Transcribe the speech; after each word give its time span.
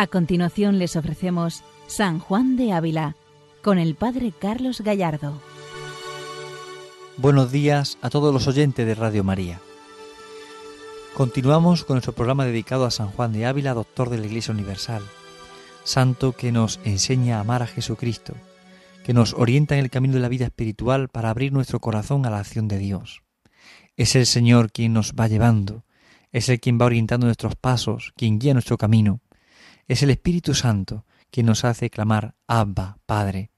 A 0.00 0.06
continuación 0.06 0.78
les 0.78 0.96
ofrecemos 0.96 1.62
San 1.86 2.20
Juan 2.20 2.56
de 2.56 2.72
Ávila 2.72 3.16
con 3.60 3.78
el 3.78 3.96
Padre 3.96 4.32
Carlos 4.32 4.80
Gallardo. 4.80 5.38
Buenos 7.18 7.52
días 7.52 7.98
a 8.00 8.08
todos 8.08 8.32
los 8.32 8.48
oyentes 8.48 8.86
de 8.86 8.94
Radio 8.94 9.24
María. 9.24 9.60
Continuamos 11.12 11.84
con 11.84 11.96
nuestro 11.96 12.14
programa 12.14 12.46
dedicado 12.46 12.86
a 12.86 12.90
San 12.90 13.08
Juan 13.08 13.34
de 13.34 13.44
Ávila, 13.44 13.74
doctor 13.74 14.08
de 14.08 14.16
la 14.16 14.24
Iglesia 14.24 14.54
Universal, 14.54 15.02
santo 15.84 16.32
que 16.32 16.50
nos 16.50 16.80
enseña 16.84 17.36
a 17.36 17.40
amar 17.40 17.62
a 17.62 17.66
Jesucristo, 17.66 18.32
que 19.04 19.12
nos 19.12 19.34
orienta 19.34 19.74
en 19.74 19.84
el 19.84 19.90
camino 19.90 20.14
de 20.14 20.20
la 20.20 20.30
vida 20.30 20.46
espiritual 20.46 21.10
para 21.10 21.28
abrir 21.28 21.52
nuestro 21.52 21.78
corazón 21.78 22.24
a 22.24 22.30
la 22.30 22.38
acción 22.38 22.68
de 22.68 22.78
Dios. 22.78 23.20
Es 23.98 24.16
el 24.16 24.24
Señor 24.24 24.72
quien 24.72 24.94
nos 24.94 25.12
va 25.12 25.28
llevando, 25.28 25.84
es 26.32 26.48
el 26.48 26.58
quien 26.58 26.80
va 26.80 26.86
orientando 26.86 27.26
nuestros 27.26 27.54
pasos, 27.54 28.14
quien 28.16 28.38
guía 28.38 28.54
nuestro 28.54 28.78
camino. 28.78 29.20
Es 29.90 30.04
el 30.04 30.10
Espíritu 30.10 30.54
Santo 30.54 31.04
quien 31.32 31.46
nos 31.46 31.64
hace 31.64 31.90
clamar 31.90 32.36
Abba, 32.46 33.00
Padre. 33.06 33.50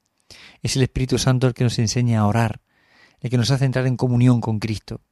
Es 0.63 0.77
el 0.77 0.83
Espíritu 0.83 1.19
Santo 1.19 1.47
el 1.47 1.53
que 1.53 1.63
nos 1.63 1.79
enseña 1.79 2.21
a 2.21 2.27
orar, 2.27 2.63
el 3.21 3.29
que 3.29 3.37
nos 3.37 3.51
hace 3.51 3.67
entrar 3.67 3.87
en 3.87 3.99
comunión 3.99 4.41
con 4.41 4.59
Cristo. 4.59 5.03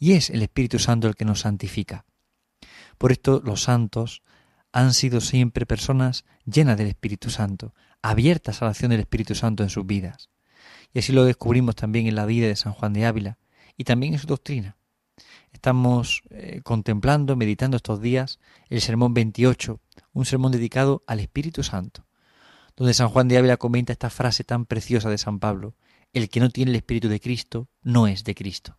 Y 0.00 0.14
es 0.14 0.30
el 0.30 0.42
Espíritu 0.42 0.80
Santo 0.80 1.06
el 1.06 1.14
que 1.14 1.24
nos 1.24 1.42
santifica. 1.42 2.06
Por 2.98 3.12
esto 3.12 3.40
los 3.44 3.62
santos 3.62 4.24
han 4.72 4.94
sido 4.94 5.20
siempre 5.20 5.64
personas 5.64 6.24
llenas 6.44 6.76
del 6.76 6.88
Espíritu 6.88 7.30
Santo, 7.30 7.72
abiertas 8.02 8.60
a 8.60 8.64
la 8.64 8.72
acción 8.72 8.90
del 8.90 8.98
Espíritu 8.98 9.36
Santo 9.36 9.62
en 9.62 9.70
sus 9.70 9.86
vidas. 9.86 10.28
Y 10.92 10.98
así 10.98 11.12
lo 11.12 11.24
descubrimos 11.24 11.76
también 11.76 12.08
en 12.08 12.16
la 12.16 12.26
vida 12.26 12.48
de 12.48 12.56
San 12.56 12.72
Juan 12.72 12.94
de 12.94 13.06
Ávila 13.06 13.38
y 13.76 13.84
también 13.84 14.14
en 14.14 14.18
su 14.18 14.26
doctrina. 14.26 14.76
Estamos 15.52 16.22
eh, 16.30 16.60
contemplando, 16.62 17.36
meditando 17.36 17.76
estos 17.76 18.00
días 18.00 18.38
el 18.68 18.80
Sermón 18.80 19.14
28, 19.14 19.80
un 20.12 20.24
sermón 20.24 20.52
dedicado 20.52 21.02
al 21.06 21.20
Espíritu 21.20 21.62
Santo, 21.62 22.06
donde 22.76 22.94
San 22.94 23.08
Juan 23.08 23.28
de 23.28 23.38
Ávila 23.38 23.56
comenta 23.56 23.92
esta 23.92 24.10
frase 24.10 24.44
tan 24.44 24.66
preciosa 24.66 25.10
de 25.10 25.18
San 25.18 25.38
Pablo, 25.38 25.74
el 26.12 26.28
que 26.28 26.40
no 26.40 26.50
tiene 26.50 26.70
el 26.70 26.76
Espíritu 26.76 27.08
de 27.08 27.20
Cristo 27.20 27.68
no 27.82 28.06
es 28.06 28.24
de 28.24 28.34
Cristo. 28.34 28.78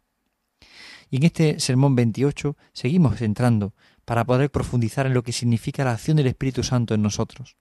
Y 1.10 1.18
en 1.18 1.24
este 1.24 1.60
Sermón 1.60 1.96
28 1.96 2.58
seguimos 2.74 3.22
entrando 3.22 3.74
para 4.06 4.26
poder 4.26 4.52
profundizar 4.52 5.06
en 5.06 5.14
lo 5.14 5.24
que 5.24 5.32
significa 5.32 5.84
la 5.84 5.94
acción 5.94 6.18
del 6.18 6.28
Espíritu 6.28 6.64
Santo 6.64 6.94
en 6.94 7.02
nosotros. 7.02 7.58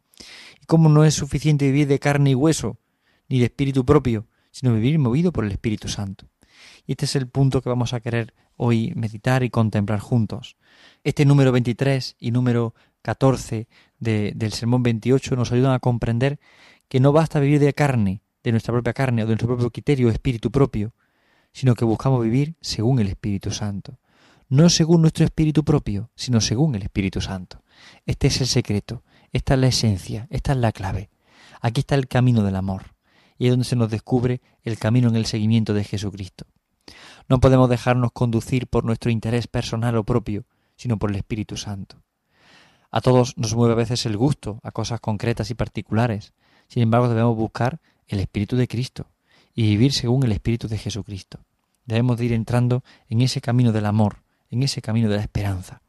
Y 0.62 0.66
cómo 0.66 0.88
no 0.88 1.04
es 1.04 1.14
suficiente 1.14 1.66
vivir 1.66 1.88
de 1.88 1.98
carne 1.98 2.30
y 2.30 2.34
hueso, 2.34 2.78
ni 3.28 3.38
de 3.38 3.46
espíritu 3.46 3.84
propio, 3.84 4.26
sino 4.50 4.74
vivir 4.74 4.98
movido 4.98 5.32
por 5.32 5.44
el 5.44 5.52
Espíritu 5.52 5.88
Santo. 5.88 6.28
Y 6.86 6.92
este 6.92 7.06
es 7.06 7.16
el 7.16 7.28
punto 7.28 7.62
que 7.62 7.68
vamos 7.68 7.92
a 7.92 8.00
querer 8.00 8.34
hoy 8.56 8.92
meditar 8.94 9.42
y 9.42 9.50
contemplar 9.50 10.00
juntos. 10.00 10.56
Este 11.02 11.24
número 11.24 11.52
23 11.52 12.16
y 12.18 12.30
número 12.30 12.74
14 13.02 13.68
del 13.98 14.52
Sermón 14.52 14.82
28 14.82 15.36
nos 15.36 15.52
ayudan 15.52 15.72
a 15.72 15.78
comprender 15.78 16.38
que 16.88 17.00
no 17.00 17.12
basta 17.12 17.40
vivir 17.40 17.60
de 17.60 17.74
carne, 17.74 18.22
de 18.42 18.52
nuestra 18.52 18.72
propia 18.72 18.92
carne 18.92 19.22
o 19.22 19.26
de 19.26 19.32
nuestro 19.32 19.48
propio 19.48 19.70
criterio, 19.70 20.08
espíritu 20.10 20.50
propio, 20.50 20.94
sino 21.52 21.74
que 21.74 21.84
buscamos 21.84 22.22
vivir 22.22 22.56
según 22.60 22.98
el 22.98 23.08
Espíritu 23.08 23.50
Santo. 23.50 23.98
No 24.48 24.68
según 24.68 25.00
nuestro 25.00 25.24
espíritu 25.24 25.64
propio, 25.64 26.10
sino 26.14 26.40
según 26.40 26.74
el 26.74 26.82
Espíritu 26.82 27.20
Santo. 27.20 27.62
Este 28.04 28.26
es 28.26 28.40
el 28.40 28.46
secreto, 28.46 29.02
esta 29.32 29.54
es 29.54 29.60
la 29.60 29.68
esencia, 29.68 30.26
esta 30.30 30.52
es 30.52 30.58
la 30.58 30.72
clave. 30.72 31.10
Aquí 31.60 31.80
está 31.80 31.94
el 31.94 32.08
camino 32.08 32.42
del 32.42 32.56
amor, 32.56 32.94
y 33.38 33.46
es 33.46 33.52
donde 33.52 33.64
se 33.64 33.76
nos 33.76 33.90
descubre 33.90 34.42
el 34.62 34.78
camino 34.78 35.08
en 35.08 35.16
el 35.16 35.26
seguimiento 35.26 35.72
de 35.72 35.84
Jesucristo. 35.84 36.46
No 37.28 37.40
podemos 37.40 37.68
dejarnos 37.68 38.12
conducir 38.12 38.66
por 38.66 38.84
nuestro 38.84 39.10
interés 39.10 39.46
personal 39.46 39.96
o 39.96 40.04
propio, 40.04 40.44
sino 40.76 40.98
por 40.98 41.10
el 41.10 41.16
Espíritu 41.16 41.56
Santo. 41.56 42.02
A 42.90 43.00
todos 43.00 43.36
nos 43.36 43.54
mueve 43.54 43.72
a 43.72 43.76
veces 43.76 44.06
el 44.06 44.16
gusto 44.16 44.60
a 44.62 44.70
cosas 44.70 45.00
concretas 45.00 45.50
y 45.50 45.54
particulares. 45.54 46.32
Sin 46.68 46.82
embargo, 46.82 47.08
debemos 47.08 47.36
buscar 47.36 47.80
el 48.06 48.20
Espíritu 48.20 48.56
de 48.56 48.68
Cristo 48.68 49.06
y 49.54 49.62
vivir 49.62 49.92
según 49.92 50.22
el 50.24 50.32
Espíritu 50.32 50.68
de 50.68 50.78
Jesucristo. 50.78 51.40
Debemos 51.86 52.18
de 52.18 52.26
ir 52.26 52.32
entrando 52.32 52.84
en 53.08 53.20
ese 53.20 53.40
camino 53.40 53.72
del 53.72 53.86
amor, 53.86 54.22
en 54.50 54.62
ese 54.62 54.80
camino 54.80 55.08
de 55.08 55.16
la 55.16 55.22
esperanza. 55.22 55.82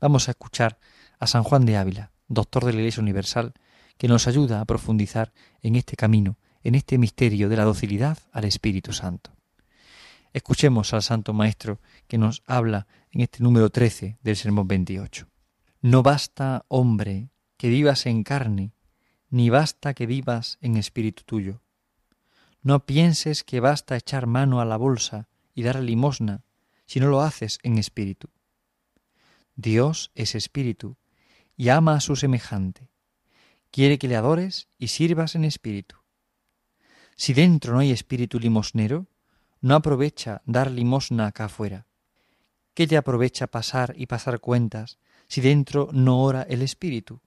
Vamos 0.00 0.28
a 0.28 0.32
escuchar 0.32 0.78
a 1.18 1.26
San 1.26 1.42
Juan 1.42 1.66
de 1.66 1.76
Ávila, 1.76 2.10
doctor 2.28 2.64
de 2.64 2.72
la 2.72 2.80
Iglesia 2.80 3.02
Universal, 3.02 3.54
que 3.98 4.08
nos 4.08 4.26
ayuda 4.26 4.60
a 4.60 4.64
profundizar 4.64 5.32
en 5.62 5.76
este 5.76 5.96
camino, 5.96 6.38
en 6.64 6.74
este 6.74 6.98
misterio 6.98 7.48
de 7.48 7.56
la 7.56 7.64
docilidad 7.64 8.18
al 8.32 8.46
Espíritu 8.46 8.92
Santo. 8.92 9.30
Escuchemos 10.32 10.94
al 10.94 11.02
Santo 11.02 11.32
Maestro 11.32 11.80
que 12.06 12.16
nos 12.16 12.44
habla 12.46 12.86
en 13.10 13.20
este 13.20 13.42
número 13.42 13.70
13 13.70 14.18
del 14.22 14.36
Sermón 14.36 14.68
28. 14.68 15.26
No 15.80 16.04
basta, 16.04 16.64
hombre, 16.68 17.30
que 17.56 17.68
vivas 17.68 18.06
en 18.06 18.22
carne, 18.22 18.72
ni 19.28 19.50
basta 19.50 19.92
que 19.92 20.06
vivas 20.06 20.58
en 20.60 20.76
espíritu 20.76 21.24
tuyo. 21.24 21.62
No 22.62 22.86
pienses 22.86 23.42
que 23.42 23.58
basta 23.58 23.96
echar 23.96 24.26
mano 24.26 24.60
a 24.60 24.64
la 24.64 24.76
bolsa 24.76 25.28
y 25.52 25.62
dar 25.64 25.80
limosna 25.80 26.44
si 26.86 27.00
no 27.00 27.08
lo 27.08 27.22
haces 27.22 27.58
en 27.64 27.78
espíritu. 27.78 28.28
Dios 29.56 30.12
es 30.14 30.36
espíritu 30.36 30.96
y 31.56 31.70
ama 31.70 31.94
a 31.94 32.00
su 32.00 32.14
semejante. 32.14 32.88
Quiere 33.72 33.98
que 33.98 34.06
le 34.06 34.14
adores 34.14 34.68
y 34.78 34.88
sirvas 34.88 35.34
en 35.34 35.44
espíritu. 35.44 35.96
Si 37.16 37.34
dentro 37.34 37.72
no 37.72 37.80
hay 37.80 37.90
espíritu 37.90 38.38
limosnero, 38.38 39.08
no 39.60 39.74
aprovecha 39.74 40.42
dar 40.46 40.70
limosna 40.70 41.26
acá 41.26 41.44
afuera. 41.46 41.86
¿Qué 42.74 42.86
te 42.86 42.96
aprovecha 42.96 43.46
pasar 43.46 43.94
y 43.96 44.06
pasar 44.06 44.40
cuentas 44.40 44.98
si 45.28 45.40
dentro 45.40 45.90
no 45.92 46.22
ora 46.22 46.42
el 46.42 46.62
espíritu? 46.62 47.20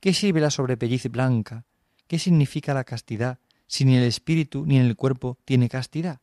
¿Qué 0.00 0.14
sirve 0.14 0.40
la 0.40 0.50
sobrepelliz 0.50 1.08
blanca? 1.10 1.66
¿Qué 2.06 2.18
significa 2.18 2.72
la 2.72 2.84
castidad 2.84 3.38
si 3.66 3.84
ni 3.84 3.96
el 3.96 4.04
espíritu 4.04 4.64
ni 4.64 4.78
el 4.78 4.96
cuerpo 4.96 5.38
tiene 5.44 5.68
castidad? 5.68 6.20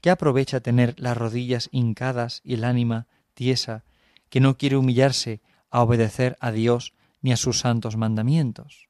¿Qué 0.00 0.10
aprovecha 0.10 0.60
tener 0.60 0.94
las 1.00 1.16
rodillas 1.16 1.68
hincadas 1.72 2.42
y 2.44 2.54
el 2.54 2.64
ánima 2.64 3.08
tiesa 3.32 3.84
que 4.28 4.40
no 4.40 4.56
quiere 4.56 4.76
humillarse 4.76 5.40
a 5.70 5.82
obedecer 5.82 6.36
a 6.40 6.52
Dios 6.52 6.92
ni 7.22 7.32
a 7.32 7.36
sus 7.36 7.58
santos 7.58 7.96
mandamientos? 7.96 8.88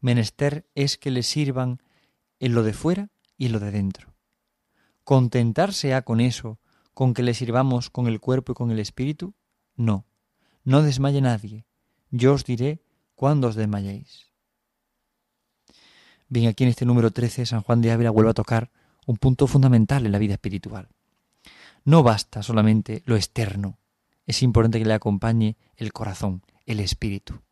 Menester 0.00 0.66
es 0.74 0.98
que 0.98 1.10
le 1.10 1.22
sirvan 1.22 1.82
en 2.40 2.54
lo 2.54 2.62
de 2.62 2.72
fuera 2.72 3.10
y 3.36 3.48
lo 3.48 3.60
de 3.60 3.70
dentro. 3.70 4.14
¿Contentarse 5.04 5.94
ha 5.94 6.02
con 6.02 6.20
eso, 6.20 6.58
con 6.94 7.14
que 7.14 7.22
le 7.22 7.34
sirvamos 7.34 7.90
con 7.90 8.06
el 8.06 8.20
cuerpo 8.20 8.52
y 8.52 8.54
con 8.54 8.70
el 8.70 8.78
espíritu? 8.78 9.34
No, 9.76 10.06
no 10.64 10.82
desmaye 10.82 11.20
nadie. 11.20 11.66
Yo 12.10 12.34
os 12.34 12.44
diré 12.44 12.82
cuándo 13.14 13.48
os 13.48 13.54
desmayéis. 13.54 14.30
Bien, 16.28 16.48
aquí 16.48 16.64
en 16.64 16.70
este 16.70 16.86
número 16.86 17.10
13 17.10 17.46
San 17.46 17.62
Juan 17.62 17.80
de 17.82 17.92
Ávila 17.92 18.10
vuelve 18.10 18.30
a 18.30 18.34
tocar 18.34 18.70
un 19.06 19.16
punto 19.16 19.46
fundamental 19.46 20.06
en 20.06 20.12
la 20.12 20.18
vida 20.18 20.34
espiritual. 20.34 20.88
No 21.84 22.02
basta 22.02 22.42
solamente 22.42 23.02
lo 23.06 23.14
externo, 23.14 23.78
es 24.26 24.42
importante 24.42 24.78
que 24.78 24.84
le 24.84 24.94
acompañe 24.94 25.56
el 25.76 25.92
corazón, 25.92 26.42
el 26.66 26.80
espíritu. 26.80 27.42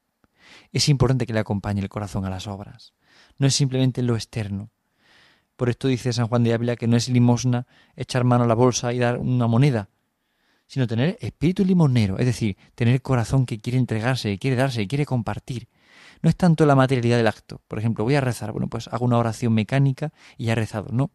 Es 0.72 0.88
importante 0.88 1.24
que 1.24 1.32
le 1.32 1.38
acompañe 1.38 1.80
el 1.80 1.88
corazón 1.88 2.24
a 2.24 2.30
las 2.30 2.48
obras. 2.48 2.94
No 3.38 3.46
es 3.46 3.54
simplemente 3.54 4.02
lo 4.02 4.16
externo, 4.16 4.70
por 5.56 5.68
esto 5.68 5.88
dice 5.88 6.12
San 6.12 6.28
Juan 6.28 6.44
de 6.44 6.54
Ávila 6.54 6.76
que 6.76 6.86
no 6.86 6.96
es 6.96 7.08
limosna 7.08 7.66
echar 7.96 8.24
mano 8.24 8.44
a 8.44 8.46
la 8.46 8.54
bolsa 8.54 8.92
y 8.92 8.98
dar 8.98 9.18
una 9.18 9.46
moneda, 9.46 9.88
sino 10.66 10.86
tener 10.86 11.16
espíritu 11.20 11.64
limonero, 11.64 12.18
es 12.18 12.26
decir, 12.26 12.56
tener 12.74 13.02
corazón 13.02 13.46
que 13.46 13.60
quiere 13.60 13.78
entregarse, 13.78 14.30
que 14.30 14.38
quiere 14.38 14.56
darse, 14.56 14.80
que 14.80 14.88
quiere 14.88 15.06
compartir. 15.06 15.68
No 16.22 16.30
es 16.30 16.36
tanto 16.36 16.64
la 16.66 16.74
materialidad 16.74 17.18
del 17.18 17.26
acto. 17.26 17.60
Por 17.68 17.78
ejemplo, 17.78 18.02
voy 18.04 18.14
a 18.14 18.20
rezar, 18.20 18.50
bueno, 18.52 18.68
pues 18.68 18.88
hago 18.88 19.04
una 19.04 19.18
oración 19.18 19.52
mecánica 19.52 20.12
y 20.38 20.46
ya 20.46 20.52
he 20.52 20.56
rezado. 20.56 20.88
No, 20.90 21.10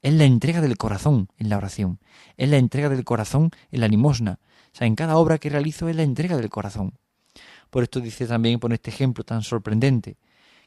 es 0.00 0.14
la 0.14 0.24
entrega 0.24 0.60
del 0.60 0.76
corazón 0.76 1.28
en 1.38 1.48
la 1.48 1.56
oración, 1.56 2.00
es 2.36 2.48
la 2.48 2.56
entrega 2.56 2.88
del 2.88 3.04
corazón 3.04 3.50
en 3.70 3.80
la 3.80 3.88
limosna. 3.88 4.40
O 4.72 4.76
sea, 4.76 4.86
en 4.86 4.96
cada 4.96 5.16
obra 5.16 5.38
que 5.38 5.50
realizo 5.50 5.88
es 5.88 5.96
la 5.96 6.02
entrega 6.02 6.36
del 6.36 6.50
corazón. 6.50 6.98
Por 7.70 7.82
esto 7.82 8.00
dice 8.00 8.26
también, 8.26 8.58
pone 8.58 8.76
este 8.76 8.90
ejemplo 8.90 9.24
tan 9.24 9.42
sorprendente, 9.42 10.16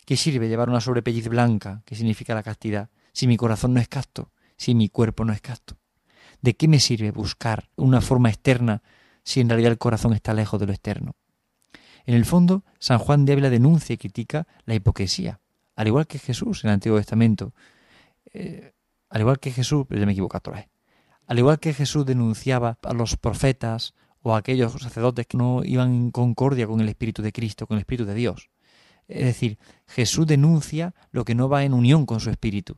¿qué 0.05 0.15
sirve 0.17 0.47
llevar 0.47 0.69
una 0.69 0.81
sobrepelliz 0.81 1.27
blanca, 1.27 1.81
que 1.85 1.95
significa 1.95 2.33
la 2.35 2.43
castidad, 2.43 2.89
si 3.17 3.25
mi 3.25 3.35
corazón 3.35 3.73
no 3.73 3.79
es 3.79 3.87
casto, 3.87 4.31
si 4.57 4.75
mi 4.75 4.89
cuerpo 4.89 5.25
no 5.25 5.33
es 5.33 5.41
casto? 5.41 5.75
¿De 6.39 6.55
qué 6.55 6.67
me 6.67 6.79
sirve 6.79 7.09
buscar 7.09 7.67
una 7.75 7.99
forma 7.99 8.29
externa 8.29 8.83
si 9.23 9.41
en 9.41 9.49
realidad 9.49 9.71
el 9.71 9.79
corazón 9.79 10.13
está 10.13 10.35
lejos 10.35 10.59
de 10.59 10.67
lo 10.67 10.71
externo? 10.71 11.15
En 12.05 12.13
el 12.13 12.25
fondo, 12.25 12.63
San 12.77 12.99
Juan 12.99 13.25
de 13.25 13.33
Ávila 13.33 13.49
denuncia 13.49 13.95
y 13.95 13.97
critica 13.97 14.45
la 14.65 14.75
hipocresía, 14.75 15.39
al 15.75 15.87
igual 15.87 16.05
que 16.05 16.19
Jesús 16.19 16.63
en 16.63 16.69
el 16.69 16.75
Antiguo 16.75 16.99
Testamento. 16.99 17.55
Eh, 18.33 18.73
al 19.09 19.21
igual 19.21 19.39
que 19.39 19.49
Jesús, 19.49 19.87
pero 19.89 19.99
ya 19.99 20.05
me 20.05 20.11
equivoco 20.11 20.37
otra 20.37 20.53
vez. 20.53 20.67
Al 21.25 21.39
igual 21.39 21.59
que 21.59 21.73
Jesús 21.73 22.05
denunciaba 22.05 22.77
a 22.83 22.93
los 22.93 23.17
profetas 23.17 23.95
o 24.21 24.35
a 24.35 24.37
aquellos 24.37 24.73
sacerdotes 24.73 25.25
que 25.25 25.37
no 25.37 25.63
iban 25.63 25.91
en 25.91 26.11
concordia 26.11 26.67
con 26.67 26.81
el 26.81 26.89
Espíritu 26.89 27.23
de 27.23 27.31
Cristo, 27.31 27.65
con 27.65 27.77
el 27.77 27.81
Espíritu 27.81 28.05
de 28.05 28.13
Dios. 28.13 28.51
Es 29.07 29.25
decir, 29.25 29.57
Jesús 29.87 30.27
denuncia 30.27 30.93
lo 31.09 31.25
que 31.25 31.33
no 31.33 31.49
va 31.49 31.63
en 31.63 31.73
unión 31.73 32.05
con 32.05 32.19
su 32.19 32.29
Espíritu. 32.29 32.77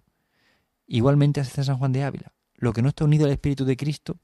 Igualmente 0.91 1.39
hace 1.39 1.63
San 1.63 1.77
Juan 1.77 1.91
de 1.93 2.03
Ávila. 2.03 2.33
Lo 2.55 2.73
que 2.73 2.81
no 2.81 2.89
está 2.89 3.05
unido 3.05 3.25
al 3.25 3.31
Espíritu 3.31 3.63
de 3.63 3.77
Cristo, 3.77 4.17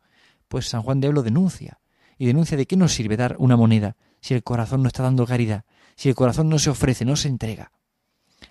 pues 0.47 0.67
San 0.67 0.81
Juan 0.81 0.99
de 0.99 1.07
Ávila 1.07 1.21
denuncia. 1.21 1.79
Y 2.17 2.25
denuncia 2.25 2.57
de 2.57 2.65
qué 2.65 2.75
nos 2.75 2.91
sirve 2.91 3.17
dar 3.17 3.35
una 3.37 3.55
moneda 3.55 3.95
si 4.19 4.33
el 4.33 4.41
corazón 4.41 4.81
no 4.81 4.87
está 4.87 5.03
dando 5.03 5.27
caridad, 5.27 5.65
si 5.95 6.09
el 6.09 6.15
corazón 6.15 6.49
no 6.49 6.57
se 6.57 6.71
ofrece, 6.71 7.05
no 7.05 7.15
se 7.15 7.27
entrega. 7.27 7.71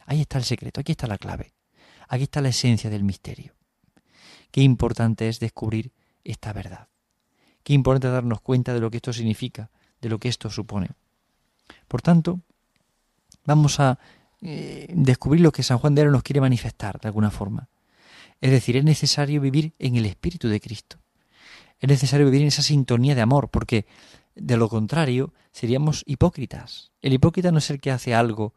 Ahí 0.06 0.20
está 0.20 0.38
el 0.38 0.44
secreto, 0.44 0.80
aquí 0.80 0.92
está 0.92 1.08
la 1.08 1.18
clave, 1.18 1.54
aquí 2.08 2.22
está 2.22 2.40
la 2.40 2.50
esencia 2.50 2.88
del 2.88 3.02
misterio. 3.02 3.54
Qué 4.52 4.60
importante 4.60 5.28
es 5.28 5.40
descubrir 5.40 5.90
esta 6.22 6.52
verdad. 6.52 6.88
Qué 7.64 7.72
importante 7.72 8.08
darnos 8.08 8.40
cuenta 8.40 8.72
de 8.72 8.80
lo 8.80 8.90
que 8.90 8.98
esto 8.98 9.12
significa, 9.12 9.70
de 10.00 10.08
lo 10.08 10.18
que 10.18 10.28
esto 10.28 10.50
supone. 10.50 10.90
Por 11.88 12.00
tanto, 12.00 12.40
vamos 13.44 13.80
a 13.80 13.98
eh, 14.40 14.86
descubrir 14.94 15.40
lo 15.40 15.50
que 15.50 15.64
San 15.64 15.78
Juan 15.78 15.96
de 15.96 16.02
Aro 16.02 16.12
nos 16.12 16.22
quiere 16.22 16.40
manifestar 16.40 17.00
de 17.00 17.08
alguna 17.08 17.32
forma. 17.32 17.68
Es 18.40 18.50
decir, 18.50 18.76
es 18.76 18.84
necesario 18.84 19.40
vivir 19.40 19.74
en 19.78 19.96
el 19.96 20.06
Espíritu 20.06 20.48
de 20.48 20.60
Cristo. 20.60 20.98
Es 21.80 21.88
necesario 21.88 22.26
vivir 22.26 22.42
en 22.42 22.48
esa 22.48 22.62
sintonía 22.62 23.14
de 23.14 23.22
amor, 23.22 23.50
porque 23.50 23.86
de 24.34 24.56
lo 24.56 24.68
contrario 24.68 25.32
seríamos 25.52 26.02
hipócritas. 26.06 26.92
El 27.00 27.12
hipócrita 27.12 27.52
no 27.52 27.58
es 27.58 27.70
el 27.70 27.80
que 27.80 27.90
hace 27.90 28.14
algo 28.14 28.54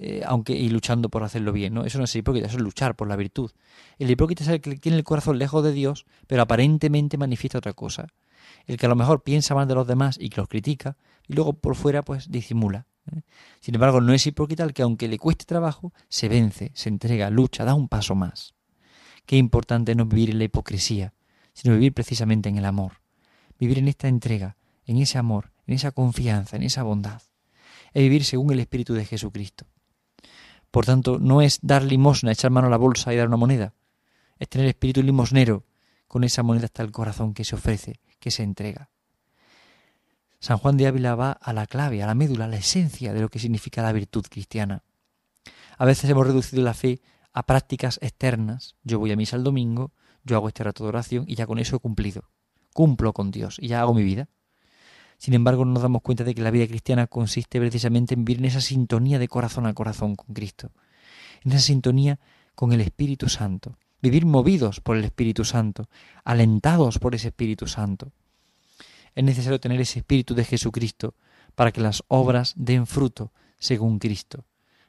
eh, 0.00 0.22
aunque 0.24 0.52
y 0.52 0.68
luchando 0.68 1.08
por 1.08 1.24
hacerlo 1.24 1.52
bien, 1.52 1.74
¿no? 1.74 1.84
Eso 1.84 1.98
no 1.98 2.04
es 2.04 2.14
hipócrita, 2.14 2.46
eso 2.46 2.56
es 2.56 2.62
luchar 2.62 2.94
por 2.94 3.08
la 3.08 3.16
virtud. 3.16 3.50
El 3.98 4.08
hipócrita 4.08 4.44
es 4.44 4.48
el 4.48 4.60
que 4.60 4.76
tiene 4.76 4.96
el 4.96 5.02
corazón 5.02 5.38
lejos 5.38 5.64
de 5.64 5.72
Dios, 5.72 6.06
pero 6.28 6.42
aparentemente 6.42 7.18
manifiesta 7.18 7.58
otra 7.58 7.72
cosa. 7.72 8.06
El 8.66 8.76
que 8.76 8.86
a 8.86 8.88
lo 8.88 8.94
mejor 8.94 9.24
piensa 9.24 9.56
mal 9.56 9.66
de 9.66 9.74
los 9.74 9.88
demás 9.88 10.16
y 10.20 10.30
que 10.30 10.40
los 10.40 10.48
critica, 10.48 10.96
y 11.26 11.34
luego 11.34 11.54
por 11.54 11.74
fuera 11.74 12.02
pues 12.02 12.30
disimula. 12.30 12.86
¿eh? 13.12 13.22
Sin 13.58 13.74
embargo, 13.74 14.00
no 14.00 14.12
es 14.12 14.24
hipócrita 14.24 14.62
el 14.62 14.72
que 14.72 14.82
aunque 14.82 15.08
le 15.08 15.18
cueste 15.18 15.44
trabajo, 15.44 15.92
se 16.08 16.28
vence, 16.28 16.70
se 16.74 16.88
entrega, 16.88 17.28
lucha, 17.28 17.64
da 17.64 17.74
un 17.74 17.88
paso 17.88 18.14
más. 18.14 18.54
Qué 19.28 19.36
importante 19.36 19.94
no 19.94 20.06
vivir 20.06 20.30
en 20.30 20.38
la 20.38 20.44
hipocresía, 20.44 21.12
sino 21.52 21.74
vivir 21.74 21.92
precisamente 21.92 22.48
en 22.48 22.56
el 22.56 22.64
amor. 22.64 23.02
Vivir 23.58 23.78
en 23.78 23.86
esta 23.86 24.08
entrega, 24.08 24.56
en 24.86 24.96
ese 24.96 25.18
amor, 25.18 25.52
en 25.66 25.74
esa 25.74 25.90
confianza, 25.90 26.56
en 26.56 26.62
esa 26.62 26.82
bondad. 26.82 27.20
Es 27.92 28.02
vivir 28.02 28.24
según 28.24 28.54
el 28.54 28.60
Espíritu 28.60 28.94
de 28.94 29.04
Jesucristo. 29.04 29.66
Por 30.70 30.86
tanto, 30.86 31.18
no 31.18 31.42
es 31.42 31.58
dar 31.60 31.82
limosna, 31.82 32.32
echar 32.32 32.50
mano 32.50 32.68
a 32.68 32.70
la 32.70 32.78
bolsa 32.78 33.12
y 33.12 33.18
dar 33.18 33.28
una 33.28 33.36
moneda. 33.36 33.74
Es 34.38 34.48
tener 34.48 34.66
espíritu 34.66 35.02
limosnero. 35.02 35.66
Con 36.06 36.24
esa 36.24 36.42
moneda 36.42 36.64
está 36.64 36.82
el 36.82 36.90
corazón 36.90 37.34
que 37.34 37.44
se 37.44 37.54
ofrece, 37.54 38.00
que 38.18 38.30
se 38.30 38.42
entrega. 38.42 38.88
San 40.40 40.56
Juan 40.56 40.78
de 40.78 40.86
Ávila 40.86 41.16
va 41.16 41.32
a 41.32 41.52
la 41.52 41.66
clave, 41.66 42.02
a 42.02 42.06
la 42.06 42.14
médula, 42.14 42.46
a 42.46 42.48
la 42.48 42.56
esencia 42.56 43.12
de 43.12 43.20
lo 43.20 43.28
que 43.28 43.40
significa 43.40 43.82
la 43.82 43.92
virtud 43.92 44.24
cristiana. 44.30 44.84
A 45.76 45.84
veces 45.84 46.08
hemos 46.08 46.26
reducido 46.26 46.62
la 46.62 46.72
fe 46.72 47.02
a 47.38 47.44
prácticas 47.44 48.00
externas. 48.02 48.74
Yo 48.82 48.98
voy 48.98 49.12
a 49.12 49.16
misa 49.16 49.36
el 49.36 49.44
domingo, 49.44 49.92
yo 50.24 50.34
hago 50.34 50.48
este 50.48 50.64
rato 50.64 50.82
de 50.82 50.88
oración 50.88 51.24
y 51.28 51.36
ya 51.36 51.46
con 51.46 51.60
eso 51.60 51.76
he 51.76 51.78
cumplido. 51.78 52.24
Cumplo 52.74 53.12
con 53.12 53.30
Dios 53.30 53.58
y 53.60 53.68
ya 53.68 53.80
hago 53.80 53.94
mi 53.94 54.02
vida. 54.02 54.28
Sin 55.18 55.34
embargo, 55.34 55.64
no 55.64 55.70
nos 55.70 55.84
damos 55.84 56.02
cuenta 56.02 56.24
de 56.24 56.34
que 56.34 56.42
la 56.42 56.50
vida 56.50 56.66
cristiana 56.66 57.06
consiste 57.06 57.60
precisamente 57.60 58.14
en 58.14 58.24
vivir 58.24 58.40
en 58.40 58.46
esa 58.46 58.60
sintonía 58.60 59.20
de 59.20 59.28
corazón 59.28 59.66
a 59.66 59.72
corazón 59.72 60.16
con 60.16 60.34
Cristo, 60.34 60.72
en 61.44 61.52
esa 61.52 61.60
sintonía 61.60 62.18
con 62.56 62.72
el 62.72 62.80
Espíritu 62.80 63.28
Santo, 63.28 63.78
vivir 64.02 64.26
movidos 64.26 64.80
por 64.80 64.96
el 64.96 65.04
Espíritu 65.04 65.44
Santo, 65.44 65.88
alentados 66.24 66.98
por 66.98 67.14
ese 67.14 67.28
Espíritu 67.28 67.68
Santo. 67.68 68.10
Es 69.14 69.22
necesario 69.22 69.60
tener 69.60 69.80
ese 69.80 70.00
Espíritu 70.00 70.34
de 70.34 70.44
Jesucristo 70.44 71.14
para 71.54 71.70
que 71.70 71.82
las 71.82 72.02
obras 72.08 72.54
den 72.56 72.88
fruto 72.88 73.30
según 73.60 74.00
Cristo, 74.00 74.44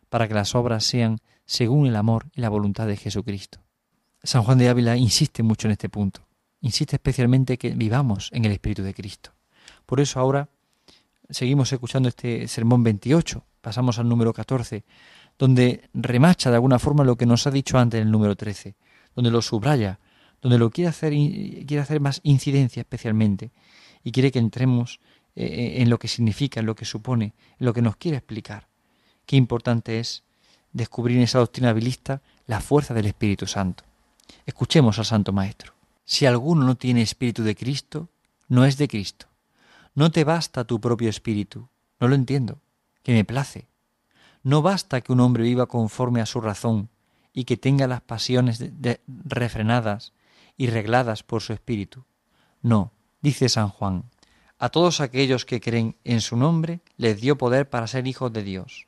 para 0.09 0.27
que 0.27 0.33
las 0.33 0.55
obras 0.55 0.83
sean 0.83 1.19
según 1.49 1.87
el 1.87 1.95
amor 1.95 2.29
y 2.35 2.41
la 2.41 2.49
voluntad 2.49 2.85
de 2.85 2.95
Jesucristo. 2.95 3.59
San 4.21 4.43
Juan 4.43 4.59
de 4.59 4.69
Ávila 4.69 4.95
insiste 4.97 5.41
mucho 5.41 5.67
en 5.67 5.71
este 5.71 5.89
punto. 5.89 6.21
Insiste 6.61 6.97
especialmente 6.97 7.57
que 7.57 7.71
vivamos 7.71 8.29
en 8.33 8.45
el 8.45 8.51
Espíritu 8.51 8.83
de 8.83 8.93
Cristo. 8.93 9.31
Por 9.87 9.99
eso 9.99 10.19
ahora 10.19 10.47
seguimos 11.27 11.73
escuchando 11.73 12.07
este 12.07 12.47
sermón 12.47 12.83
28, 12.83 13.43
pasamos 13.61 13.97
al 13.97 14.07
número 14.07 14.31
14, 14.31 14.85
donde 15.39 15.89
remacha 15.95 16.51
de 16.51 16.57
alguna 16.57 16.77
forma 16.77 17.03
lo 17.03 17.15
que 17.15 17.25
nos 17.25 17.47
ha 17.47 17.51
dicho 17.51 17.79
antes 17.79 17.99
en 17.99 18.05
el 18.05 18.11
número 18.11 18.35
13, 18.35 18.75
donde 19.15 19.31
lo 19.31 19.41
subraya, 19.41 19.99
donde 20.43 20.59
lo 20.59 20.69
quiere 20.69 20.89
hacer, 20.89 21.13
quiere 21.13 21.79
hacer 21.79 21.99
más 21.99 22.21
incidencia 22.21 22.81
especialmente, 22.81 23.51
y 24.03 24.11
quiere 24.11 24.31
que 24.31 24.37
entremos 24.37 24.99
eh, 25.35 25.77
en 25.77 25.89
lo 25.89 25.97
que 25.97 26.09
significa, 26.09 26.59
en 26.59 26.67
lo 26.67 26.75
que 26.75 26.85
supone, 26.85 27.33
en 27.57 27.65
lo 27.65 27.73
que 27.73 27.81
nos 27.81 27.95
quiere 27.95 28.17
explicar. 28.17 28.67
Qué 29.25 29.35
importante 29.35 29.99
es 29.99 30.28
descubrir 30.74 31.18
en 31.18 31.24
esa 31.24 31.39
doctrina 31.39 31.69
habilista 31.69 32.21
la 32.48 32.62
fuerza 32.62 32.94
del 32.94 33.06
Espíritu 33.06 33.48
Santo. 33.48 33.83
Escuchemos 34.45 35.00
al 35.00 35.06
Santo 35.06 35.33
Maestro. 35.33 35.74
Si 36.06 36.25
alguno 36.25 36.66
no 36.66 36.75
tiene 36.75 37.01
Espíritu 37.01 37.44
de 37.44 37.56
Cristo, 37.56 38.10
no 38.48 38.66
es 38.66 38.77
de 38.77 38.88
Cristo. 38.88 39.27
No 39.95 40.12
te 40.12 40.24
basta 40.24 40.63
tu 40.63 40.80
propio 40.80 41.10
espíritu. 41.10 41.68
No 42.00 42.07
lo 42.07 42.16
entiendo. 42.16 42.60
Que 43.04 43.13
me 43.13 43.25
place. 43.25 43.68
No 44.44 44.62
basta 44.62 45.01
que 45.01 45.12
un 45.12 45.19
hombre 45.19 45.44
viva 45.44 45.68
conforme 45.68 46.21
a 46.21 46.25
su 46.25 46.42
razón 46.42 46.89
y 47.33 47.44
que 47.44 47.57
tenga 47.57 47.88
las 47.88 48.01
pasiones 48.01 48.63
refrenadas 49.07 50.13
y 50.57 50.68
regladas 50.68 51.24
por 51.24 51.42
su 51.42 51.54
espíritu. 51.54 52.06
No, 52.62 52.92
dice 53.21 53.50
San 53.50 53.69
Juan, 53.69 54.06
a 54.57 54.69
todos 54.69 55.00
aquellos 55.00 55.45
que 55.45 55.62
creen 55.62 55.95
en 56.04 56.21
su 56.21 56.36
nombre 56.36 56.81
les 56.98 57.21
dio 57.21 57.38
poder 57.38 57.69
para 57.69 57.88
ser 57.88 58.07
hijos 58.07 58.33
de 58.33 58.44
Dios. 58.44 58.88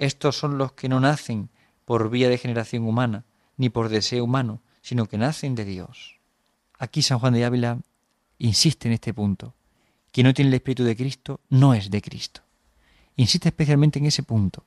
Estos 0.00 0.38
son 0.38 0.56
los 0.56 0.72
que 0.72 0.88
no 0.88 0.98
nacen 0.98 1.50
por 1.84 2.08
vía 2.08 2.30
de 2.30 2.38
generación 2.38 2.88
humana, 2.88 3.26
ni 3.58 3.68
por 3.68 3.90
deseo 3.90 4.24
humano, 4.24 4.62
sino 4.80 5.04
que 5.04 5.18
nacen 5.18 5.54
de 5.54 5.66
Dios. 5.66 6.16
Aquí 6.78 7.02
San 7.02 7.18
Juan 7.18 7.34
de 7.34 7.44
Ávila 7.44 7.80
insiste 8.38 8.88
en 8.88 8.94
este 8.94 9.12
punto. 9.12 9.54
Quien 10.10 10.26
no 10.26 10.32
tiene 10.32 10.48
el 10.48 10.54
Espíritu 10.54 10.84
de 10.84 10.96
Cristo 10.96 11.40
no 11.50 11.74
es 11.74 11.90
de 11.90 12.00
Cristo. 12.00 12.40
Insiste 13.16 13.50
especialmente 13.50 13.98
en 13.98 14.06
ese 14.06 14.22
punto. 14.22 14.64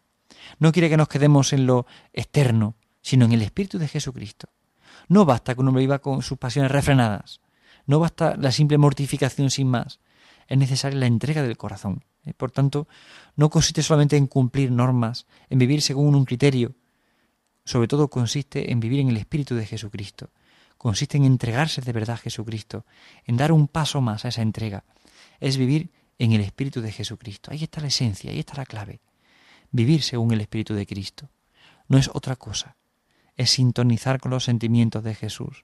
No 0.60 0.72
quiere 0.72 0.88
que 0.88 0.98
nos 0.98 1.08
quedemos 1.08 1.52
en 1.52 1.66
lo 1.66 1.88
externo, 2.14 2.76
sino 3.02 3.26
en 3.26 3.32
el 3.32 3.42
Espíritu 3.42 3.80
de 3.80 3.88
Jesucristo. 3.88 4.50
No 5.08 5.26
basta 5.26 5.56
que 5.56 5.62
uno 5.62 5.72
viva 5.72 5.98
con 5.98 6.22
sus 6.22 6.38
pasiones 6.38 6.72
refrenadas. 6.72 7.42
No 7.88 7.98
basta 8.00 8.36
la 8.38 8.52
simple 8.52 8.78
mortificación 8.78 9.50
sin 9.50 9.68
más. 9.68 10.00
Es 10.48 10.60
necesaria 10.60 11.00
la 11.00 11.08
entrega 11.08 11.42
del 11.42 11.58
corazón. 11.58 12.06
¿Eh? 12.26 12.34
Por 12.34 12.52
tanto, 12.52 12.88
no 13.36 13.50
consiste 13.50 13.84
solamente 13.84 14.18
en 14.18 14.28
cumplir 14.28 14.72
normas, 14.72 15.26
en 15.50 15.60
vivir 15.60 15.82
según 15.82 16.16
un 16.16 16.26
criterio. 16.26 16.76
Sobre 17.66 17.88
todo 17.88 18.10
consiste 18.10 18.72
en 18.72 18.80
vivir 18.80 19.00
en 19.00 19.10
el 19.10 19.18
Espíritu 19.18 19.56
de 19.56 19.66
Jesucristo. 19.66 20.30
Consiste 20.78 21.18
en 21.18 21.24
entregarse 21.24 21.82
de 21.82 21.94
verdad 21.94 22.16
a 22.16 22.18
Jesucristo, 22.18 22.86
en 23.26 23.38
dar 23.38 23.52
un 23.52 23.68
paso 23.68 24.02
más 24.02 24.26
a 24.26 24.30
esa 24.30 24.42
entrega. 24.42 24.84
Es 25.40 25.58
vivir 25.58 25.92
en 26.20 26.34
el 26.34 26.42
Espíritu 26.42 26.82
de 26.82 26.92
Jesucristo. 26.92 27.52
Ahí 27.52 27.64
está 27.64 27.80
la 27.80 27.88
esencia, 27.88 28.32
ahí 28.32 28.40
está 28.40 28.56
la 28.56 28.66
clave. 28.66 29.00
Vivir 29.72 30.04
según 30.04 30.32
el 30.34 30.42
Espíritu 30.42 30.74
de 30.74 30.86
Cristo. 30.86 31.30
No 31.88 31.98
es 31.98 32.10
otra 32.14 32.36
cosa. 32.36 32.76
Es 33.36 33.52
sintonizar 33.52 34.20
con 34.20 34.32
los 34.32 34.44
sentimientos 34.44 35.04
de 35.04 35.16
Jesús. 35.16 35.64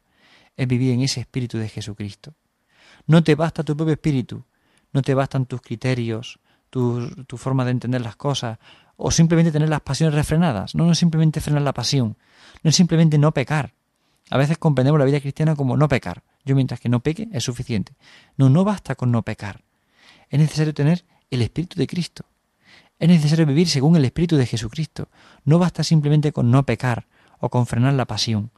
Es 0.56 0.68
vivir 0.68 0.94
en 0.94 1.02
ese 1.02 1.20
Espíritu 1.20 1.58
de 1.58 1.70
Jesucristo. 1.70 2.34
No 3.06 3.24
te 3.24 3.36
basta 3.36 3.64
tu 3.64 3.76
propio 3.76 3.94
espíritu, 3.94 4.46
no 4.94 5.02
te 5.02 5.14
bastan 5.14 5.46
tus 5.46 5.62
criterios, 5.62 6.40
tu, 6.70 7.38
forma 7.38 7.66
de 7.66 7.72
entender 7.72 8.02
las 8.02 8.16
cosas, 8.16 8.60
o 8.98 9.12
simplemente 9.12 9.52
tener 9.52 9.70
las 9.70 9.82
pasiones 9.82 10.16
refrenadas. 10.16 10.76
No, 10.76 10.86
no 10.86 10.92
es 10.92 10.98
simplemente 10.98 11.42
frenar 11.42 11.62
la 11.62 11.74
pasión, 11.74 12.18
no 12.64 12.70
es 12.70 12.76
simplemente 12.76 13.18
no 13.18 13.34
pecar. 13.34 13.74
A 14.30 14.38
veces 14.38 14.58
comprendemos 14.58 15.00
la 15.00 15.06
vida 15.06 15.20
cristiana 15.20 15.56
como 15.56 15.76
no 15.76 15.88
pecar. 15.88 16.24
Yo 16.46 16.56
mientras 16.56 16.80
que 16.80 16.90
no 16.90 17.00
peque 17.00 17.28
es 17.32 17.44
suficiente. 17.44 17.94
No, 18.38 18.50
no 18.50 18.64
basta 18.64 18.96
con 18.96 19.12
no 19.12 19.24
pecar. 19.24 19.64
Es 20.30 20.40
necesario 20.40 20.74
tener 20.74 21.04
el 21.32 21.42
Espíritu 21.42 21.80
de 21.80 21.88
Cristo. 21.88 22.26
Es 23.00 23.10
necesario 23.10 23.46
vivir 23.46 23.68
según 23.68 23.96
el 23.96 24.06
Espíritu 24.06 24.36
de 24.36 24.46
Jesucristo. 24.46 25.10
No 25.46 25.58
basta 25.58 25.84
simplemente 25.84 26.32
con 26.32 26.52
no 26.52 26.64
pecar 26.64 27.08
o 27.40 27.50
con 27.50 27.66
frenar 27.66 27.94
la 27.94 28.06
pasión. 28.06 28.52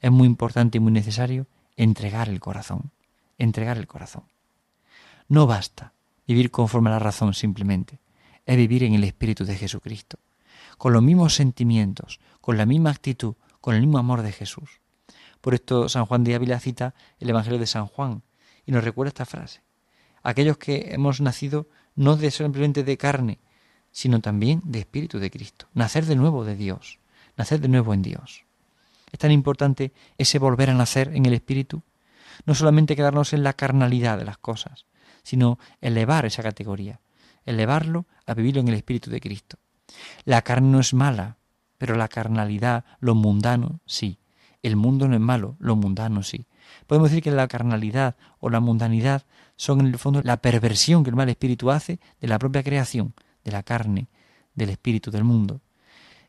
Es 0.00 0.10
muy 0.10 0.26
importante 0.26 0.78
y 0.78 0.80
muy 0.80 0.92
necesario 0.92 1.46
entregar 1.76 2.28
el 2.28 2.40
corazón. 2.40 2.92
Entregar 3.38 3.76
el 3.76 3.86
corazón. 3.86 4.24
No 5.28 5.46
basta 5.46 5.92
vivir 6.32 6.50
conforme 6.50 6.88
a 6.90 6.94
la 6.94 6.98
razón 6.98 7.34
simplemente, 7.34 8.00
es 8.46 8.56
vivir 8.56 8.82
en 8.84 8.94
el 8.94 9.04
Espíritu 9.04 9.44
de 9.44 9.56
Jesucristo, 9.56 10.18
con 10.78 10.92
los 10.92 11.02
mismos 11.02 11.34
sentimientos, 11.34 12.20
con 12.40 12.56
la 12.56 12.66
misma 12.66 12.90
actitud, 12.90 13.34
con 13.60 13.74
el 13.74 13.82
mismo 13.82 13.98
amor 13.98 14.22
de 14.22 14.32
Jesús. 14.32 14.80
Por 15.40 15.54
esto 15.54 15.88
San 15.88 16.06
Juan 16.06 16.24
de 16.24 16.34
Ávila 16.34 16.58
cita 16.58 16.94
el 17.18 17.30
Evangelio 17.30 17.58
de 17.58 17.66
San 17.66 17.86
Juan 17.86 18.22
y 18.64 18.72
nos 18.72 18.84
recuerda 18.84 19.08
esta 19.08 19.26
frase. 19.26 19.60
Aquellos 20.22 20.56
que 20.56 20.94
hemos 20.94 21.20
nacido 21.20 21.68
no 21.94 22.16
de 22.16 22.30
simplemente 22.30 22.84
de 22.84 22.96
carne, 22.96 23.38
sino 23.90 24.20
también 24.20 24.62
de 24.64 24.78
Espíritu 24.80 25.18
de 25.18 25.30
Cristo. 25.30 25.66
Nacer 25.74 26.06
de 26.06 26.16
nuevo 26.16 26.44
de 26.44 26.56
Dios, 26.56 26.98
nacer 27.36 27.60
de 27.60 27.68
nuevo 27.68 27.92
en 27.92 28.02
Dios. 28.02 28.44
Es 29.10 29.18
tan 29.18 29.30
importante 29.30 29.92
ese 30.16 30.38
volver 30.38 30.70
a 30.70 30.74
nacer 30.74 31.10
en 31.14 31.26
el 31.26 31.34
Espíritu, 31.34 31.82
no 32.46 32.54
solamente 32.54 32.96
quedarnos 32.96 33.34
en 33.34 33.42
la 33.42 33.52
carnalidad 33.52 34.16
de 34.16 34.24
las 34.24 34.38
cosas, 34.38 34.86
sino 35.22 35.58
elevar 35.80 36.26
esa 36.26 36.42
categoría, 36.42 37.00
elevarlo 37.44 38.06
a 38.26 38.34
vivirlo 38.34 38.60
en 38.60 38.68
el 38.68 38.74
Espíritu 38.74 39.10
de 39.10 39.20
Cristo. 39.20 39.58
La 40.24 40.42
carne 40.42 40.68
no 40.68 40.80
es 40.80 40.94
mala, 40.94 41.36
pero 41.78 41.96
la 41.96 42.08
carnalidad, 42.08 42.84
lo 43.00 43.14
mundano, 43.14 43.80
sí. 43.86 44.18
El 44.62 44.76
mundo 44.76 45.08
no 45.08 45.14
es 45.14 45.20
malo, 45.20 45.56
lo 45.58 45.74
mundano 45.74 46.22
sí. 46.22 46.46
Podemos 46.86 47.10
decir 47.10 47.24
que 47.24 47.30
la 47.32 47.48
carnalidad 47.48 48.16
o 48.38 48.50
la 48.50 48.60
mundanidad 48.60 49.24
son 49.56 49.80
en 49.80 49.86
el 49.86 49.98
fondo 49.98 50.22
la 50.22 50.36
perversión 50.36 51.02
que 51.02 51.10
el 51.10 51.16
mal 51.16 51.28
espíritu 51.28 51.70
hace 51.70 51.98
de 52.20 52.28
la 52.28 52.38
propia 52.38 52.62
creación, 52.62 53.14
de 53.44 53.52
la 53.52 53.62
carne, 53.62 54.08
del 54.54 54.70
espíritu 54.70 55.10
del 55.10 55.24
mundo. 55.24 55.60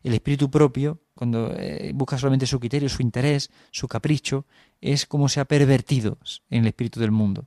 El 0.02 0.12
espíritu 0.14 0.50
propio, 0.50 1.00
cuando 1.14 1.54
eh, 1.56 1.92
busca 1.94 2.18
solamente 2.18 2.46
su 2.46 2.60
criterio, 2.60 2.88
su 2.88 3.02
interés, 3.02 3.50
su 3.70 3.88
capricho, 3.88 4.44
es 4.80 5.06
como 5.06 5.28
se 5.28 5.40
ha 5.40 5.46
pervertido 5.46 6.18
en 6.50 6.62
el 6.62 6.68
espíritu 6.68 7.00
del 7.00 7.10
mundo. 7.10 7.46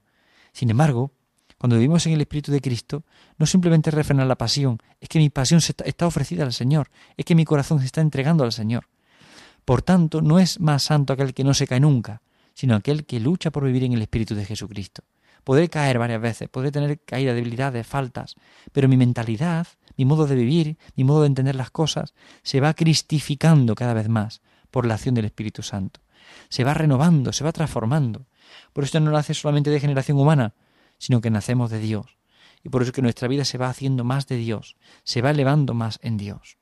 Sin 0.53 0.69
embargo, 0.69 1.11
cuando 1.57 1.75
vivimos 1.75 2.05
en 2.05 2.13
el 2.13 2.21
Espíritu 2.21 2.51
de 2.51 2.61
Cristo, 2.61 3.03
no 3.37 3.45
simplemente 3.45 3.91
refrenar 3.91 4.27
la 4.27 4.35
pasión, 4.35 4.79
es 5.01 5.09
que 5.09 5.19
mi 5.19 5.29
pasión 5.29 5.59
está 5.85 6.05
ofrecida 6.07 6.43
al 6.43 6.53
Señor, 6.53 6.89
es 7.15 7.25
que 7.25 7.35
mi 7.35 7.45
corazón 7.45 7.79
se 7.79 7.85
está 7.85 8.01
entregando 8.01 8.43
al 8.43 8.51
Señor. 8.51 8.87
Por 9.65 9.81
tanto, 9.81 10.21
no 10.21 10.39
es 10.39 10.59
más 10.59 10.83
santo 10.83 11.13
aquel 11.13 11.33
que 11.33 11.43
no 11.43 11.53
se 11.53 11.67
cae 11.67 11.79
nunca, 11.79 12.21
sino 12.53 12.75
aquel 12.75 13.05
que 13.05 13.19
lucha 13.19 13.51
por 13.51 13.65
vivir 13.65 13.83
en 13.83 13.93
el 13.93 14.01
Espíritu 14.01 14.35
de 14.35 14.45
Jesucristo. 14.45 15.03
Podré 15.43 15.69
caer 15.69 15.97
varias 15.97 16.21
veces, 16.21 16.49
podré 16.49 16.71
tener 16.71 16.99
caída, 16.99 17.33
debilidades, 17.33 17.87
faltas, 17.87 18.35
pero 18.71 18.87
mi 18.87 18.97
mentalidad, 18.97 19.67
mi 19.95 20.05
modo 20.05 20.27
de 20.27 20.35
vivir, 20.35 20.77
mi 20.95 21.03
modo 21.03 21.21
de 21.21 21.27
entender 21.27 21.55
las 21.55 21.71
cosas, 21.71 22.13
se 22.43 22.59
va 22.59 22.73
cristificando 22.73 23.73
cada 23.73 23.93
vez 23.93 24.09
más 24.09 24.41
por 24.71 24.85
la 24.85 24.95
acción 24.95 25.15
del 25.15 25.25
Espíritu 25.25 25.63
Santo. 25.63 26.01
Se 26.49 26.63
va 26.63 26.73
renovando, 26.73 27.33
se 27.33 27.43
va 27.43 27.51
transformando. 27.51 28.25
Por 28.73 28.83
esto 28.83 28.99
no 28.99 29.09
lo 29.09 29.17
hace 29.17 29.33
solamente 29.33 29.69
de 29.69 29.79
generación 29.79 30.19
humana, 30.19 30.53
sino 30.97 31.21
que 31.21 31.29
nacemos 31.29 31.69
de 31.69 31.79
Dios. 31.79 32.17
Y 32.63 32.69
por 32.69 32.81
eso 32.81 32.91
que 32.91 33.01
nuestra 33.01 33.27
vida 33.27 33.45
se 33.45 33.57
va 33.57 33.69
haciendo 33.69 34.03
más 34.03 34.27
de 34.27 34.37
Dios, 34.37 34.75
se 35.03 35.21
va 35.21 35.31
elevando 35.31 35.73
más 35.73 35.99
en 36.01 36.17
Dios. 36.17 36.57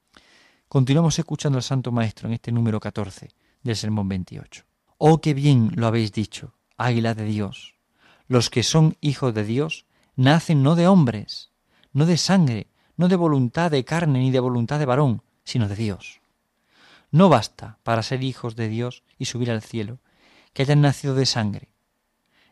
Continuamos 0.68 1.18
escuchando 1.20 1.58
al 1.58 1.64
Santo 1.64 1.92
Maestro 1.92 2.28
en 2.28 2.34
este 2.34 2.52
número 2.52 2.80
14 2.80 3.30
del 3.64 3.76
Sermón 3.76 4.10
28. 4.10 4.64
Oh, 4.98 5.22
qué 5.22 5.34
bien 5.34 5.72
lo 5.76 5.88
habéis 5.88 6.12
dicho, 6.12 6.54
águila 6.78 7.14
de 7.14 7.26
Dios. 7.26 7.76
Los 8.28 8.50
que 8.50 8.64
son 8.64 8.98
hijos 9.02 9.34
de 9.34 9.44
Dios 9.44 9.86
nacen 10.16 10.64
no 10.64 10.76
de 10.76 10.88
hombres, 10.88 11.52
no 11.94 12.06
de 12.06 12.18
sangre, 12.18 12.68
no 12.98 13.08
de 13.08 13.16
voluntad 13.16 13.72
de 13.72 13.86
carne 13.86 14.20
ni 14.20 14.32
de 14.32 14.40
voluntad 14.40 14.80
de 14.80 14.86
varón, 14.86 15.22
sino 15.44 15.68
de 15.68 15.76
Dios. 15.76 16.22
No 17.12 17.30
basta 17.30 17.78
para 17.84 18.04
ser 18.04 18.24
hijos 18.24 18.56
de 18.56 18.68
Dios 18.68 19.04
y 19.18 19.26
subir 19.26 19.52
al 19.52 19.62
cielo 19.62 20.00
que 20.54 20.64
hayan 20.64 20.82
nacido 20.82 21.16
de 21.16 21.26
sangre. 21.26 21.75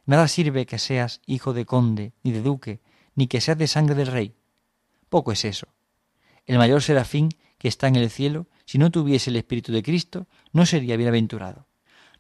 Nada 0.05 0.27
sirve 0.27 0.65
que 0.65 0.79
seas 0.79 1.22
hijo 1.25 1.53
de 1.53 1.65
conde 1.65 2.13
ni 2.24 2.31
de 2.31 2.41
duque, 2.41 2.81
ni 3.15 3.27
que 3.27 3.41
seas 3.41 3.57
de 3.57 3.67
sangre 3.67 3.95
del 3.95 4.07
rey. 4.07 4.36
Poco 5.10 5.31
es 5.31 5.45
eso. 5.45 5.67
El 6.45 6.57
mayor 6.57 6.81
serafín 6.81 7.29
que 7.57 7.67
está 7.67 7.88
en 7.88 7.95
el 7.95 8.10
cielo, 8.10 8.48
si 8.65 8.77
no 8.77 8.91
tuviese 8.91 9.29
el 9.29 9.38
Espíritu 9.38 9.72
de 9.72 9.83
Cristo, 9.83 10.27
no 10.51 10.65
sería 10.65 10.98
bienaventurado. 10.98 11.67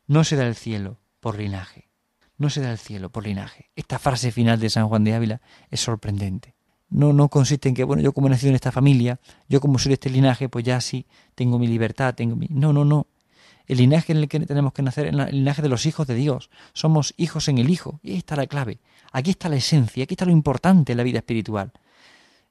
No 0.07 0.23
se 0.23 0.35
da 0.35 0.47
el 0.47 0.55
cielo 0.55 0.99
por 1.19 1.37
linaje 1.37 1.93
no 2.37 2.49
se 2.49 2.61
da 2.61 2.71
el 2.71 2.77
cielo 2.77 3.09
por 3.09 3.25
linaje. 3.25 3.69
Esta 3.75 3.99
frase 3.99 4.31
final 4.31 4.59
de 4.59 4.69
San 4.69 4.87
Juan 4.87 5.03
de 5.03 5.13
Ávila 5.13 5.41
es 5.69 5.79
sorprendente. 5.79 6.55
No, 6.89 7.13
no 7.13 7.29
consiste 7.29 7.69
en 7.69 7.75
que, 7.75 7.83
bueno, 7.83 8.03
yo 8.03 8.13
como 8.13 8.27
he 8.27 8.29
nacido 8.29 8.49
en 8.49 8.55
esta 8.55 8.71
familia, 8.71 9.19
yo 9.49 9.59
como 9.61 9.79
soy 9.79 9.91
de 9.91 9.93
este 9.95 10.09
linaje, 10.09 10.49
pues 10.49 10.63
ya 10.63 10.79
sí, 10.79 11.07
tengo 11.33 11.57
mi 11.57 11.67
libertad, 11.67 12.13
tengo 12.13 12.35
mi... 12.35 12.47
No, 12.49 12.71
no, 12.71 12.85
no. 12.85 13.07
El 13.67 13.77
linaje 13.77 14.11
en 14.11 14.19
el 14.19 14.27
que 14.27 14.39
tenemos 14.41 14.73
que 14.73 14.81
nacer 14.81 15.07
el 15.07 15.17
linaje 15.31 15.61
de 15.61 15.69
los 15.69 15.85
hijos 15.85 16.05
de 16.07 16.15
Dios. 16.15 16.49
Somos 16.73 17.13
hijos 17.17 17.47
en 17.47 17.57
el 17.57 17.69
Hijo. 17.69 17.99
Y 18.03 18.11
ahí 18.11 18.17
está 18.17 18.35
la 18.35 18.47
clave. 18.47 18.79
Aquí 19.11 19.31
está 19.31 19.47
la 19.49 19.55
esencia, 19.55 20.03
aquí 20.03 20.15
está 20.15 20.25
lo 20.25 20.31
importante 20.31 20.93
en 20.93 20.97
la 20.97 21.03
vida 21.03 21.19
espiritual. 21.19 21.71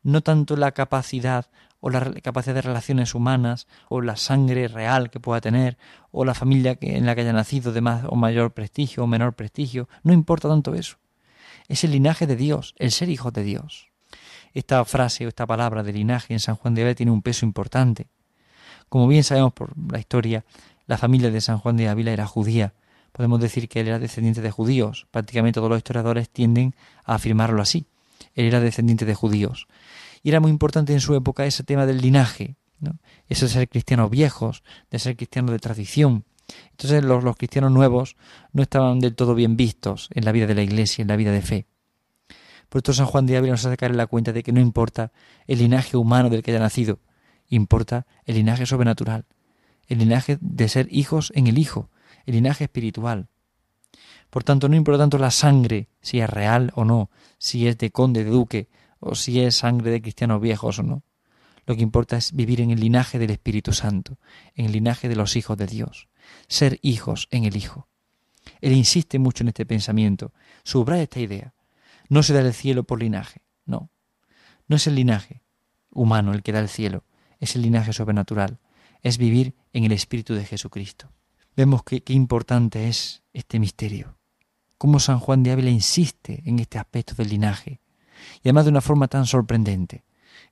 No 0.02 0.20
tanto 0.22 0.56
la 0.56 0.72
capacidad 0.72 1.46
o 1.82 1.90
la 1.90 2.12
capacidad 2.22 2.54
de 2.54 2.62
relaciones 2.62 3.12
humanas, 3.12 3.66
o 3.88 4.00
la 4.00 4.14
sangre 4.14 4.68
real 4.68 5.10
que 5.10 5.18
pueda 5.18 5.40
tener, 5.40 5.76
o 6.12 6.24
la 6.24 6.32
familia 6.32 6.78
en 6.80 7.04
la 7.04 7.16
que 7.16 7.22
haya 7.22 7.32
nacido 7.32 7.72
de 7.72 7.80
más 7.80 8.04
o 8.08 8.14
mayor 8.14 8.52
prestigio 8.52 9.02
o 9.02 9.08
menor 9.08 9.32
prestigio, 9.34 9.88
no 10.04 10.12
importa 10.12 10.48
tanto 10.48 10.74
eso. 10.74 10.98
Es 11.66 11.82
el 11.82 11.90
linaje 11.90 12.28
de 12.28 12.36
Dios, 12.36 12.76
el 12.78 12.92
ser 12.92 13.08
hijo 13.08 13.32
de 13.32 13.42
Dios. 13.42 13.88
Esta 14.54 14.84
frase 14.84 15.26
o 15.26 15.28
esta 15.28 15.44
palabra 15.44 15.82
de 15.82 15.92
linaje 15.92 16.32
en 16.32 16.38
San 16.38 16.54
Juan 16.54 16.74
de 16.74 16.82
Ávila 16.82 16.94
tiene 16.94 17.10
un 17.10 17.20
peso 17.20 17.44
importante. 17.44 18.06
Como 18.88 19.08
bien 19.08 19.24
sabemos 19.24 19.52
por 19.52 19.72
la 19.90 19.98
historia, 19.98 20.44
la 20.92 20.98
familia 20.98 21.30
de 21.30 21.40
San 21.40 21.56
Juan 21.56 21.78
de 21.78 21.88
Ávila 21.88 22.12
era 22.12 22.26
judía. 22.26 22.74
Podemos 23.12 23.40
decir 23.40 23.66
que 23.66 23.80
él 23.80 23.88
era 23.88 23.98
descendiente 23.98 24.42
de 24.42 24.50
judíos. 24.50 25.06
Prácticamente 25.10 25.54
todos 25.54 25.70
los 25.70 25.78
historiadores 25.78 26.28
tienden 26.28 26.74
a 27.06 27.14
afirmarlo 27.14 27.62
así. 27.62 27.86
Él 28.34 28.44
era 28.44 28.60
descendiente 28.60 29.06
de 29.06 29.14
judíos. 29.14 29.68
Y 30.22 30.28
era 30.28 30.38
muy 30.38 30.50
importante 30.50 30.92
en 30.92 31.00
su 31.00 31.14
época 31.14 31.46
ese 31.46 31.64
tema 31.64 31.86
del 31.86 32.02
linaje, 32.02 32.56
¿no? 32.78 32.98
ese 33.26 33.48
ser 33.48 33.70
cristianos 33.70 34.10
viejos, 34.10 34.62
de 34.90 34.98
ser 34.98 35.16
cristianos 35.16 35.52
de 35.52 35.60
tradición. 35.60 36.26
Entonces 36.72 37.02
los, 37.02 37.24
los 37.24 37.38
cristianos 37.38 37.72
nuevos 37.72 38.16
no 38.52 38.60
estaban 38.60 39.00
del 39.00 39.14
todo 39.14 39.34
bien 39.34 39.56
vistos 39.56 40.10
en 40.12 40.26
la 40.26 40.32
vida 40.32 40.46
de 40.46 40.56
la 40.56 40.62
iglesia, 40.62 41.00
en 41.00 41.08
la 41.08 41.16
vida 41.16 41.32
de 41.32 41.40
fe. 41.40 41.66
Por 42.68 42.80
esto 42.80 42.92
San 42.92 43.06
Juan 43.06 43.24
de 43.24 43.38
Ávila 43.38 43.52
nos 43.52 43.64
hace 43.64 43.78
caer 43.78 43.92
en 43.92 43.96
la 43.96 44.08
cuenta 44.08 44.34
de 44.34 44.42
que 44.42 44.52
no 44.52 44.60
importa 44.60 45.10
el 45.46 45.60
linaje 45.60 45.96
humano 45.96 46.28
del 46.28 46.42
que 46.42 46.50
haya 46.50 46.60
nacido, 46.60 46.98
importa 47.48 48.06
el 48.26 48.34
linaje 48.34 48.66
sobrenatural, 48.66 49.24
el 49.86 49.98
linaje 49.98 50.38
de 50.40 50.68
ser 50.68 50.88
hijos 50.90 51.32
en 51.34 51.46
el 51.46 51.58
Hijo, 51.58 51.90
el 52.26 52.34
linaje 52.34 52.64
espiritual. 52.64 53.28
Por 54.30 54.44
tanto, 54.44 54.68
no 54.68 54.76
importa 54.76 55.02
tanto 55.02 55.18
la 55.18 55.30
sangre, 55.30 55.88
si 56.00 56.20
es 56.20 56.30
real 56.30 56.72
o 56.74 56.84
no, 56.84 57.10
si 57.38 57.68
es 57.68 57.76
de 57.78 57.90
conde, 57.90 58.24
de 58.24 58.30
duque, 58.30 58.68
o 58.98 59.14
si 59.14 59.40
es 59.40 59.56
sangre 59.56 59.90
de 59.90 60.00
cristianos 60.00 60.40
viejos 60.40 60.78
o 60.78 60.82
no. 60.82 61.02
Lo 61.66 61.76
que 61.76 61.82
importa 61.82 62.16
es 62.16 62.32
vivir 62.32 62.60
en 62.60 62.70
el 62.70 62.80
linaje 62.80 63.18
del 63.18 63.30
Espíritu 63.30 63.72
Santo, 63.72 64.18
en 64.54 64.66
el 64.66 64.72
linaje 64.72 65.08
de 65.08 65.16
los 65.16 65.36
hijos 65.36 65.56
de 65.56 65.66
Dios, 65.66 66.08
ser 66.48 66.78
hijos 66.82 67.28
en 67.30 67.44
el 67.44 67.56
Hijo. 67.56 67.88
Él 68.60 68.72
insiste 68.72 69.18
mucho 69.18 69.44
en 69.44 69.48
este 69.48 69.66
pensamiento, 69.66 70.32
subraya 70.64 71.02
esta 71.02 71.20
idea. 71.20 71.54
No 72.08 72.22
se 72.22 72.32
da 72.32 72.40
el 72.40 72.54
cielo 72.54 72.84
por 72.84 73.00
linaje, 73.00 73.42
no. 73.64 73.90
No 74.66 74.76
es 74.76 74.86
el 74.86 74.94
linaje 74.94 75.42
humano 75.90 76.32
el 76.32 76.42
que 76.42 76.52
da 76.52 76.60
el 76.60 76.68
cielo, 76.68 77.04
es 77.38 77.54
el 77.54 77.62
linaje 77.62 77.92
sobrenatural, 77.92 78.58
es 79.02 79.18
vivir 79.18 79.54
en 79.72 79.84
el 79.84 79.92
Espíritu 79.92 80.34
de 80.34 80.44
Jesucristo. 80.44 81.10
Vemos 81.56 81.82
qué 81.82 82.02
importante 82.08 82.88
es 82.88 83.22
este 83.32 83.58
misterio, 83.58 84.16
cómo 84.78 85.00
San 85.00 85.18
Juan 85.18 85.42
de 85.42 85.52
Ávila 85.52 85.70
insiste 85.70 86.42
en 86.46 86.58
este 86.58 86.78
aspecto 86.78 87.14
del 87.14 87.28
linaje, 87.28 87.80
y 88.42 88.48
además 88.48 88.64
de 88.64 88.70
una 88.70 88.80
forma 88.80 89.08
tan 89.08 89.26
sorprendente. 89.26 90.04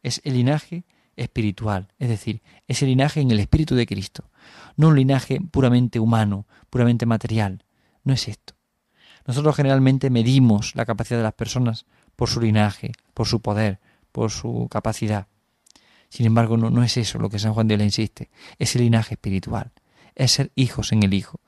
Es 0.02 0.20
el 0.24 0.34
linaje 0.34 0.84
espiritual, 1.16 1.88
es 1.98 2.08
decir, 2.08 2.42
es 2.66 2.82
el 2.82 2.88
linaje 2.88 3.20
en 3.20 3.30
el 3.30 3.40
Espíritu 3.40 3.74
de 3.74 3.86
Cristo, 3.86 4.30
no 4.76 4.88
un 4.88 4.96
linaje 4.96 5.40
puramente 5.40 6.00
humano, 6.00 6.46
puramente 6.70 7.06
material. 7.06 7.64
No 8.04 8.14
es 8.14 8.28
esto. 8.28 8.54
Nosotros 9.26 9.54
generalmente 9.56 10.10
medimos 10.10 10.74
la 10.74 10.86
capacidad 10.86 11.18
de 11.18 11.24
las 11.24 11.34
personas 11.34 11.86
por 12.16 12.28
su 12.28 12.40
linaje, 12.40 12.92
por 13.14 13.26
su 13.26 13.40
poder, 13.40 13.78
por 14.12 14.30
su 14.30 14.68
capacidad. 14.70 15.28
Sin 16.10 16.26
embargo, 16.26 16.58
no, 16.58 16.68
no 16.68 16.82
es 16.82 16.96
eso 16.98 17.18
lo 17.18 17.30
que 17.30 17.38
San 17.38 17.54
Juan 17.54 17.68
de 17.68 17.78
la 17.78 17.84
insiste, 17.84 18.28
es 18.58 18.76
el 18.76 18.82
linaje 18.82 19.14
espiritual, 19.14 19.72
es 20.14 20.32
ser 20.32 20.52
hijos 20.56 20.92
en 20.92 21.02
el 21.02 21.14
Hijo. 21.14 21.40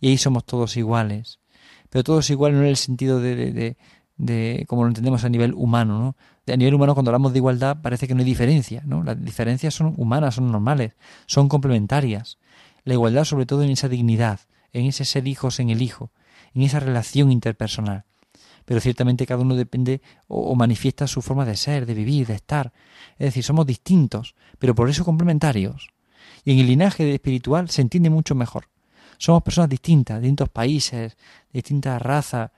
Y 0.00 0.08
ahí 0.08 0.18
somos 0.18 0.44
todos 0.44 0.76
iguales, 0.76 1.40
pero 1.88 2.04
todos 2.04 2.28
iguales 2.28 2.58
no 2.58 2.64
en 2.64 2.68
el 2.68 2.76
sentido 2.76 3.20
de, 3.20 3.76
de 4.18 4.64
como 4.68 4.82
lo 4.82 4.88
entendemos 4.88 5.24
a 5.24 5.28
nivel 5.28 5.54
humano, 5.54 5.98
¿no? 5.98 6.52
A 6.52 6.56
nivel 6.56 6.74
humano, 6.74 6.94
cuando 6.94 7.10
hablamos 7.10 7.32
de 7.32 7.38
igualdad, 7.38 7.78
parece 7.80 8.06
que 8.06 8.14
no 8.14 8.20
hay 8.20 8.26
diferencia, 8.26 8.82
¿no? 8.84 9.02
Las 9.02 9.22
diferencias 9.22 9.74
son 9.74 9.94
humanas, 9.96 10.34
son 10.34 10.50
normales, 10.50 10.92
son 11.26 11.48
complementarias. 11.48 12.38
La 12.84 12.94
igualdad, 12.94 13.24
sobre 13.24 13.46
todo, 13.46 13.62
en 13.62 13.70
esa 13.70 13.88
dignidad, 13.88 14.40
en 14.72 14.86
ese 14.86 15.04
ser 15.04 15.28
hijos 15.28 15.60
en 15.60 15.70
el 15.70 15.82
hijo, 15.82 16.10
en 16.54 16.62
esa 16.62 16.80
relación 16.80 17.30
interpersonal. 17.30 18.04
Pero 18.68 18.82
ciertamente 18.82 19.24
cada 19.24 19.40
uno 19.40 19.56
depende 19.56 20.02
o, 20.26 20.54
manifiesta 20.54 21.06
su 21.06 21.22
forma 21.22 21.46
de 21.46 21.56
ser, 21.56 21.86
de 21.86 21.94
vivir, 21.94 22.26
de 22.26 22.34
estar. 22.34 22.70
Es 23.12 23.28
decir, 23.28 23.42
somos 23.42 23.64
distintos, 23.64 24.34
pero 24.58 24.74
por 24.74 24.90
eso 24.90 25.06
complementarios. 25.06 25.88
Y 26.44 26.52
en 26.52 26.58
el 26.58 26.66
linaje 26.66 27.14
espiritual 27.14 27.70
se 27.70 27.80
entiende 27.80 28.10
mucho 28.10 28.34
mejor. 28.34 28.68
Somos 29.16 29.42
personas 29.42 29.70
distintas, 29.70 30.18
de 30.18 30.24
distintos 30.24 30.50
países, 30.50 31.16
de 31.50 31.60
distintas 31.60 32.02
razas, 32.02 32.50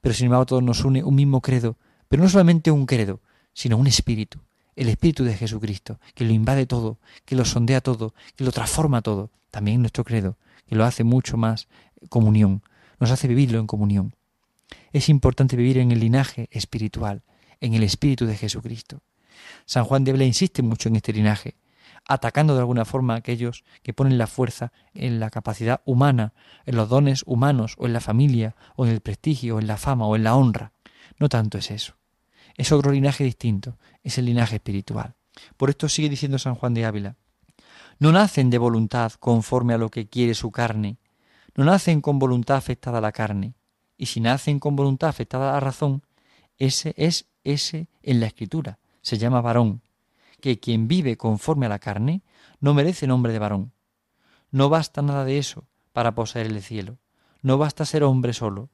pero 0.00 0.14
sin 0.14 0.26
embargo 0.26 0.46
todos 0.46 0.62
nos 0.62 0.84
une 0.84 1.02
un 1.02 1.16
mismo 1.16 1.40
credo, 1.40 1.76
pero 2.08 2.22
no 2.22 2.28
solamente 2.28 2.70
un 2.70 2.86
credo, 2.86 3.20
sino 3.52 3.76
un 3.76 3.88
espíritu, 3.88 4.38
el 4.76 4.88
espíritu 4.88 5.24
de 5.24 5.34
Jesucristo, 5.34 5.98
que 6.14 6.24
lo 6.24 6.32
invade 6.32 6.66
todo, 6.66 7.00
que 7.24 7.34
lo 7.34 7.44
sondea 7.44 7.80
todo, 7.80 8.14
que 8.36 8.44
lo 8.44 8.52
transforma 8.52 9.02
todo, 9.02 9.32
también 9.50 9.80
nuestro 9.80 10.04
credo, 10.04 10.36
que 10.68 10.76
lo 10.76 10.84
hace 10.84 11.02
mucho 11.02 11.36
más 11.36 11.66
comunión, 12.08 12.62
nos 13.00 13.10
hace 13.10 13.26
vivirlo 13.26 13.58
en 13.58 13.66
comunión. 13.66 14.14
Es 14.92 15.08
importante 15.08 15.56
vivir 15.56 15.78
en 15.78 15.92
el 15.92 16.00
linaje 16.00 16.48
espiritual, 16.50 17.22
en 17.60 17.74
el 17.74 17.82
espíritu 17.82 18.26
de 18.26 18.36
Jesucristo. 18.36 19.02
San 19.64 19.84
Juan 19.84 20.04
de 20.04 20.12
Bla 20.12 20.24
insiste 20.24 20.62
mucho 20.62 20.88
en 20.88 20.96
este 20.96 21.12
linaje, 21.12 21.56
atacando 22.06 22.54
de 22.54 22.60
alguna 22.60 22.84
forma 22.84 23.14
a 23.14 23.18
aquellos 23.18 23.64
que 23.82 23.92
ponen 23.92 24.18
la 24.18 24.26
fuerza 24.26 24.72
en 24.94 25.20
la 25.20 25.30
capacidad 25.30 25.82
humana, 25.84 26.32
en 26.64 26.76
los 26.76 26.88
dones 26.88 27.22
humanos, 27.26 27.74
o 27.78 27.86
en 27.86 27.92
la 27.92 28.00
familia, 28.00 28.56
o 28.76 28.86
en 28.86 28.92
el 28.92 29.00
prestigio, 29.00 29.56
o 29.56 29.58
en 29.58 29.66
la 29.66 29.76
fama, 29.76 30.06
o 30.06 30.16
en 30.16 30.24
la 30.24 30.36
honra. 30.36 30.72
No 31.18 31.28
tanto 31.28 31.58
es 31.58 31.70
eso. 31.70 31.96
Es 32.56 32.72
otro 32.72 32.92
linaje 32.92 33.24
distinto, 33.24 33.78
es 34.02 34.18
el 34.18 34.26
linaje 34.26 34.56
espiritual. 34.56 35.14
Por 35.56 35.70
esto 35.70 35.88
sigue 35.88 36.08
diciendo 36.08 36.38
San 36.38 36.54
Juan 36.54 36.74
de 36.74 36.86
Ávila, 36.86 37.16
no 37.98 38.12
nacen 38.12 38.50
de 38.50 38.58
voluntad 38.58 39.12
conforme 39.12 39.74
a 39.74 39.78
lo 39.78 39.90
que 39.90 40.08
quiere 40.08 40.34
su 40.34 40.50
carne, 40.50 40.98
no 41.54 41.64
nacen 41.64 42.00
con 42.00 42.18
voluntad 42.18 42.56
afectada 42.56 42.98
a 42.98 43.02
la 43.02 43.12
carne, 43.12 43.54
y 43.96 44.06
si 44.06 44.20
nacen 44.20 44.58
con 44.58 44.76
voluntad 44.76 45.08
afectada 45.08 45.50
a 45.50 45.54
la 45.54 45.60
razón, 45.60 46.02
ese 46.58 46.94
es 46.96 47.26
ese 47.44 47.88
en 48.02 48.20
la 48.20 48.26
escritura, 48.26 48.78
se 49.02 49.18
llama 49.18 49.40
varón, 49.40 49.82
que 50.40 50.58
quien 50.58 50.88
vive 50.88 51.16
conforme 51.16 51.66
a 51.66 51.68
la 51.68 51.78
carne 51.78 52.22
no 52.60 52.74
merece 52.74 53.06
nombre 53.06 53.32
de 53.32 53.38
varón. 53.38 53.72
No 54.50 54.68
basta 54.68 55.02
nada 55.02 55.24
de 55.24 55.38
eso 55.38 55.64
para 55.92 56.14
poseer 56.14 56.46
el 56.46 56.62
cielo, 56.62 56.98
no 57.42 57.58
basta 57.58 57.84
ser 57.84 58.02
hombre 58.04 58.32
solo, 58.32 58.70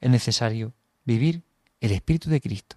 es 0.00 0.10
necesario 0.10 0.74
vivir 1.04 1.42
el 1.80 1.92
Espíritu 1.92 2.30
de 2.30 2.40
Cristo. 2.40 2.76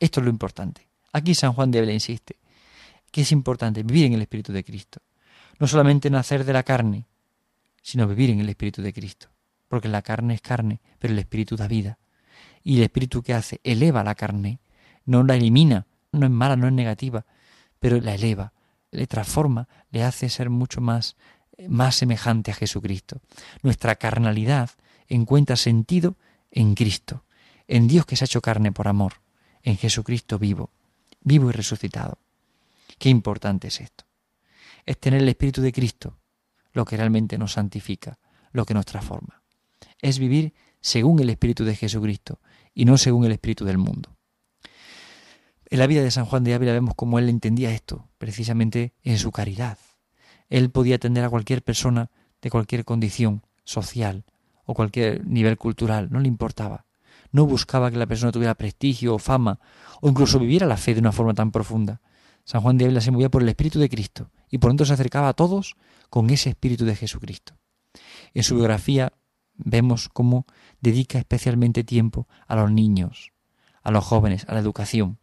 Esto 0.00 0.20
es 0.20 0.24
lo 0.24 0.30
importante. 0.30 0.88
Aquí 1.12 1.34
San 1.34 1.52
Juan 1.52 1.70
de 1.70 1.78
Ávila 1.78 1.92
insiste 1.92 2.38
que 3.14 3.20
es 3.20 3.30
importante 3.30 3.84
vivir 3.84 4.06
en 4.06 4.14
el 4.14 4.22
Espíritu 4.22 4.52
de 4.52 4.64
Cristo. 4.64 5.00
No 5.60 5.68
solamente 5.68 6.10
nacer 6.10 6.44
de 6.44 6.52
la 6.52 6.64
carne, 6.64 7.06
sino 7.80 8.08
vivir 8.08 8.30
en 8.30 8.40
el 8.40 8.48
Espíritu 8.48 8.82
de 8.82 8.92
Cristo. 8.92 9.28
Porque 9.74 9.88
la 9.88 10.02
carne 10.02 10.34
es 10.34 10.40
carne, 10.40 10.80
pero 11.00 11.12
el 11.12 11.18
Espíritu 11.18 11.56
da 11.56 11.66
vida. 11.66 11.98
Y 12.62 12.76
el 12.76 12.84
Espíritu 12.84 13.24
que 13.24 13.34
hace 13.34 13.60
eleva 13.64 14.04
la 14.04 14.14
carne, 14.14 14.60
no 15.04 15.24
la 15.24 15.34
elimina, 15.34 15.88
no 16.12 16.26
es 16.26 16.30
mala, 16.30 16.54
no 16.54 16.68
es 16.68 16.72
negativa, 16.72 17.26
pero 17.80 18.00
la 18.00 18.14
eleva, 18.14 18.52
le 18.92 19.08
transforma, 19.08 19.66
le 19.90 20.04
hace 20.04 20.28
ser 20.28 20.48
mucho 20.48 20.80
más, 20.80 21.16
más 21.66 21.96
semejante 21.96 22.52
a 22.52 22.54
Jesucristo. 22.54 23.20
Nuestra 23.64 23.96
carnalidad 23.96 24.70
encuentra 25.08 25.56
sentido 25.56 26.14
en 26.52 26.76
Cristo, 26.76 27.24
en 27.66 27.88
Dios 27.88 28.06
que 28.06 28.14
se 28.14 28.22
ha 28.22 28.26
hecho 28.26 28.42
carne 28.42 28.70
por 28.70 28.86
amor, 28.86 29.14
en 29.64 29.76
Jesucristo 29.76 30.38
vivo, 30.38 30.70
vivo 31.20 31.48
y 31.48 31.52
resucitado. 31.52 32.18
Qué 32.96 33.08
importante 33.08 33.66
es 33.66 33.80
esto. 33.80 34.04
Es 34.86 35.00
tener 35.00 35.20
el 35.20 35.28
Espíritu 35.28 35.62
de 35.62 35.72
Cristo 35.72 36.16
lo 36.74 36.84
que 36.84 36.96
realmente 36.96 37.36
nos 37.38 37.54
santifica, 37.54 38.20
lo 38.52 38.64
que 38.64 38.74
nos 38.74 38.86
transforma. 38.86 39.42
Es 40.04 40.18
vivir 40.18 40.52
según 40.82 41.18
el 41.20 41.30
Espíritu 41.30 41.64
de 41.64 41.74
Jesucristo 41.74 42.38
y 42.74 42.84
no 42.84 42.98
según 42.98 43.24
el 43.24 43.32
Espíritu 43.32 43.64
del 43.64 43.78
mundo. 43.78 44.18
En 45.70 45.78
la 45.78 45.86
vida 45.86 46.02
de 46.02 46.10
San 46.10 46.26
Juan 46.26 46.44
de 46.44 46.52
Ávila 46.52 46.74
vemos 46.74 46.92
cómo 46.94 47.18
él 47.18 47.30
entendía 47.30 47.72
esto, 47.72 48.10
precisamente 48.18 48.92
en 49.02 49.16
su 49.16 49.32
caridad. 49.32 49.78
Él 50.50 50.70
podía 50.70 50.96
atender 50.96 51.24
a 51.24 51.30
cualquier 51.30 51.62
persona 51.62 52.10
de 52.42 52.50
cualquier 52.50 52.84
condición 52.84 53.46
social 53.64 54.26
o 54.66 54.74
cualquier 54.74 55.26
nivel 55.26 55.56
cultural, 55.56 56.08
no 56.10 56.20
le 56.20 56.28
importaba. 56.28 56.84
No 57.32 57.46
buscaba 57.46 57.90
que 57.90 57.96
la 57.96 58.06
persona 58.06 58.30
tuviera 58.30 58.54
prestigio 58.54 59.14
o 59.14 59.18
fama, 59.18 59.58
o 60.02 60.10
incluso 60.10 60.38
viviera 60.38 60.66
la 60.66 60.76
fe 60.76 60.92
de 60.92 61.00
una 61.00 61.12
forma 61.12 61.32
tan 61.32 61.50
profunda. 61.50 62.02
San 62.44 62.60
Juan 62.60 62.76
de 62.76 62.84
Ávila 62.84 63.00
se 63.00 63.10
movía 63.10 63.30
por 63.30 63.40
el 63.40 63.48
Espíritu 63.48 63.78
de 63.78 63.88
Cristo 63.88 64.30
y 64.50 64.58
por 64.58 64.68
tanto 64.68 64.84
se 64.84 64.92
acercaba 64.92 65.30
a 65.30 65.32
todos 65.32 65.76
con 66.10 66.28
ese 66.28 66.50
Espíritu 66.50 66.84
de 66.84 66.94
Jesucristo. 66.94 67.56
En 68.34 68.42
su 68.42 68.54
biografía 68.56 69.14
vemos 69.56 70.08
cómo 70.08 70.46
dedica 70.80 71.18
especialmente 71.18 71.84
tiempo 71.84 72.28
a 72.46 72.56
los 72.56 72.70
niños, 72.70 73.32
a 73.82 73.90
los 73.90 74.04
jóvenes, 74.04 74.44
a 74.48 74.54
la 74.54 74.60
educación. 74.60 75.18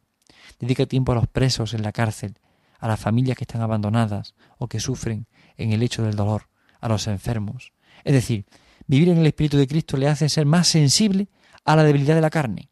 Dedica 0.60 0.86
tiempo 0.86 1.12
a 1.12 1.16
los 1.16 1.28
presos 1.28 1.74
en 1.74 1.82
la 1.82 1.92
cárcel, 1.92 2.40
a 2.80 2.88
las 2.88 3.00
familias 3.00 3.38
que 3.38 3.44
están 3.44 3.62
abandonadas 3.62 4.36
o 4.58 4.68
que 4.68 4.80
sufren 4.80 5.28
en 5.58 5.72
el 5.72 5.84
hecho 5.84 6.04
del 6.04 6.16
dolor, 6.16 6.50
a 6.80 6.88
los 6.88 7.08
enfermos. 7.08 7.74
Es 8.04 8.14
decir, 8.14 8.46
vivir 8.88 9.10
en 9.10 9.20
el 9.20 9.28
Espíritu 9.28 9.58
de 9.58 9.68
Cristo 9.68 9.98
le 9.98 10.08
hace 10.08 10.30
ser 10.30 10.46
más 10.46 10.68
sensible 10.68 11.30
a 11.66 11.76
la 11.76 11.84
debilidad 11.84 12.16
de 12.16 12.22
la 12.22 12.30
carne. 12.30 12.70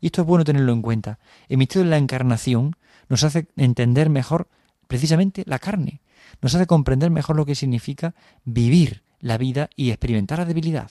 Y 0.00 0.06
esto 0.06 0.22
es 0.22 0.26
bueno 0.26 0.44
tenerlo 0.44 0.72
en 0.72 0.82
cuenta. 0.82 1.18
El 1.48 1.58
misterio 1.58 1.84
de 1.84 1.90
la 1.90 1.98
encarnación 1.98 2.76
nos 3.08 3.24
hace 3.24 3.48
entender 3.56 4.10
mejor 4.10 4.48
precisamente 4.88 5.44
la 5.46 5.58
carne, 5.58 6.02
nos 6.40 6.54
hace 6.54 6.66
comprender 6.66 7.10
mejor 7.10 7.36
lo 7.36 7.46
que 7.46 7.54
significa 7.54 8.14
vivir 8.44 9.02
la 9.20 9.38
vida 9.38 9.70
y 9.76 9.90
experimentar 9.90 10.38
la 10.40 10.44
debilidad. 10.44 10.90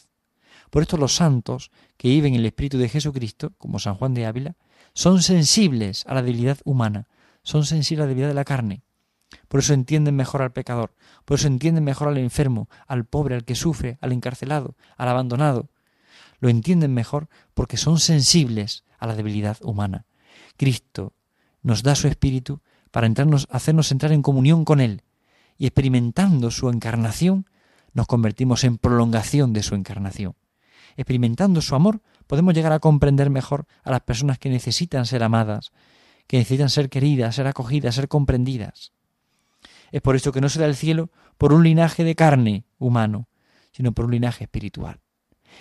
Por 0.71 0.81
esto 0.81 0.97
los 0.97 1.13
santos 1.13 1.69
que 1.97 2.07
viven 2.07 2.33
en 2.33 2.39
el 2.39 2.45
Espíritu 2.47 2.77
de 2.77 2.89
Jesucristo, 2.89 3.51
como 3.57 3.77
San 3.77 3.95
Juan 3.95 4.13
de 4.13 4.25
Ávila, 4.25 4.55
son 4.93 5.21
sensibles 5.21 6.05
a 6.07 6.13
la 6.15 6.23
debilidad 6.23 6.57
humana, 6.63 7.07
son 7.43 7.65
sensibles 7.65 8.03
a 8.03 8.05
la 8.05 8.07
debilidad 8.07 8.29
de 8.29 8.35
la 8.35 8.45
carne. 8.45 8.81
Por 9.49 9.59
eso 9.59 9.73
entienden 9.73 10.15
mejor 10.15 10.41
al 10.41 10.53
pecador, 10.53 10.95
por 11.25 11.37
eso 11.37 11.47
entienden 11.47 11.83
mejor 11.83 12.07
al 12.07 12.17
enfermo, 12.17 12.69
al 12.87 13.05
pobre, 13.05 13.35
al 13.35 13.43
que 13.43 13.55
sufre, 13.55 13.97
al 14.01 14.13
encarcelado, 14.13 14.75
al 14.97 15.09
abandonado. 15.09 15.69
Lo 16.39 16.47
entienden 16.47 16.93
mejor 16.93 17.27
porque 17.53 17.77
son 17.77 17.99
sensibles 17.99 18.85
a 18.97 19.07
la 19.07 19.15
debilidad 19.15 19.57
humana. 19.61 20.05
Cristo 20.55 21.13
nos 21.61 21.83
da 21.83 21.95
su 21.95 22.07
espíritu 22.07 22.61
para 22.91 23.09
hacernos 23.49 23.91
entrar 23.91 24.13
en 24.13 24.21
comunión 24.21 24.63
con 24.63 24.79
Él. 24.79 25.03
Y 25.57 25.67
experimentando 25.67 26.49
su 26.49 26.69
encarnación, 26.69 27.45
nos 27.93 28.07
convertimos 28.07 28.63
en 28.63 28.77
prolongación 28.77 29.53
de 29.53 29.63
su 29.63 29.75
encarnación. 29.75 30.35
Experimentando 30.97 31.61
su 31.61 31.75
amor, 31.75 32.01
podemos 32.27 32.53
llegar 32.53 32.73
a 32.73 32.79
comprender 32.79 33.29
mejor 33.29 33.65
a 33.83 33.91
las 33.91 34.01
personas 34.01 34.39
que 34.39 34.49
necesitan 34.49 35.05
ser 35.05 35.23
amadas, 35.23 35.71
que 36.27 36.37
necesitan 36.37 36.69
ser 36.69 36.89
queridas, 36.89 37.35
ser 37.35 37.47
acogidas, 37.47 37.95
ser 37.95 38.07
comprendidas. 38.07 38.93
Es 39.91 40.01
por 40.01 40.15
esto 40.15 40.31
que 40.31 40.41
no 40.41 40.49
se 40.49 40.59
da 40.59 40.65
el 40.65 40.75
cielo 40.75 41.09
por 41.37 41.53
un 41.53 41.63
linaje 41.63 42.03
de 42.03 42.15
carne 42.15 42.65
humano, 42.79 43.27
sino 43.71 43.91
por 43.91 44.05
un 44.05 44.11
linaje 44.11 44.45
espiritual. 44.45 44.99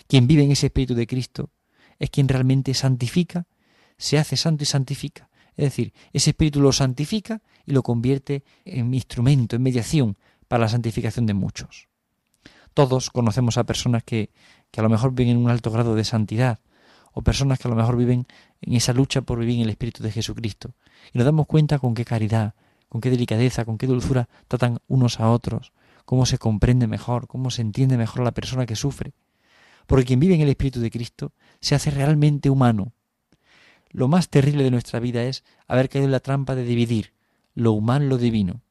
Quien 0.07 0.27
vive 0.27 0.45
en 0.45 0.53
ese 0.53 0.67
espíritu 0.67 0.95
de 0.95 1.07
Cristo 1.07 1.51
es 1.99 2.11
quien 2.11 2.29
realmente 2.29 2.75
santifica, 2.75 3.47
se 3.97 4.19
hace 4.19 4.37
santo 4.37 4.63
y 4.63 4.67
santifica. 4.67 5.29
Es 5.57 5.65
decir, 5.65 5.93
ese 6.13 6.31
espíritu 6.31 6.61
lo 6.61 6.73
santifica 6.73 7.43
y 7.67 7.73
lo 7.73 7.83
convierte 7.83 8.45
en 8.65 8.95
instrumento, 8.95 9.57
en 9.57 9.63
mediación 9.63 10.17
para 10.49 10.63
la 10.63 10.69
santificación 10.69 11.27
de 11.27 11.35
muchos. 11.35 11.89
Todos 12.73 13.11
conocemos 13.11 13.59
a 13.59 13.65
personas 13.65 14.05
que, 14.05 14.31
que 14.71 14.81
a 14.81 14.83
lo 14.83 14.89
mejor 14.89 15.13
viven 15.13 15.37
en 15.37 15.45
un 15.45 15.51
alto 15.51 15.71
grado 15.71 15.95
de 15.95 16.05
santidad, 16.05 16.61
o 17.13 17.23
personas 17.23 17.59
que 17.59 17.69
a 17.69 17.71
lo 17.71 17.77
mejor 17.77 17.97
viven 17.97 18.27
en 18.61 18.75
esa 18.75 18.93
lucha 18.93 19.23
por 19.23 19.39
vivir 19.39 19.57
en 19.57 19.63
el 19.63 19.71
Espíritu 19.71 20.03
de 20.03 20.13
Jesucristo. 20.13 20.75
Y 21.13 21.19
nos 21.19 21.25
damos 21.25 21.47
cuenta 21.47 21.79
con 21.79 21.95
qué 21.95 22.05
caridad, 22.05 22.55
con 22.89 23.01
qué 23.01 23.11
delicadeza, 23.11 23.65
con 23.65 23.79
qué 23.79 23.87
dulzura 23.87 24.29
tratan 24.49 24.79
unos 24.87 25.21
a 25.21 25.31
otros, 25.31 25.73
cómo 26.05 26.27
se 26.27 26.39
comprende 26.39 26.87
mejor, 26.87 27.27
cómo 27.27 27.51
se 27.51 27.63
entiende 27.63 27.97
mejor 27.97 28.23
a 28.23 28.25
la 28.25 28.33
persona 28.33 28.67
que 28.67 28.77
sufre. 28.77 29.13
Porque 29.87 30.05
quien 30.05 30.21
vive 30.21 30.35
en 30.35 30.41
el 30.41 30.49
Espíritu 30.49 30.81
de 30.81 30.91
Cristo 30.91 31.33
se 31.61 31.75
hace 31.75 31.91
realmente 31.91 32.51
humano. 32.51 32.93
Lo 33.91 34.07
más 34.07 34.29
terrible 34.29 34.63
de 34.63 34.71
nuestra 34.71 35.01
vida 35.01 35.25
es 35.25 35.43
haber 35.67 35.89
caído 35.89 36.07
en 36.07 36.13
la 36.13 36.21
trampa 36.21 36.55
de 36.55 36.65
dividir 36.65 37.13
lo 37.55 37.73
humano 37.73 38.07
lo 38.07 38.19
divino, 38.19 38.63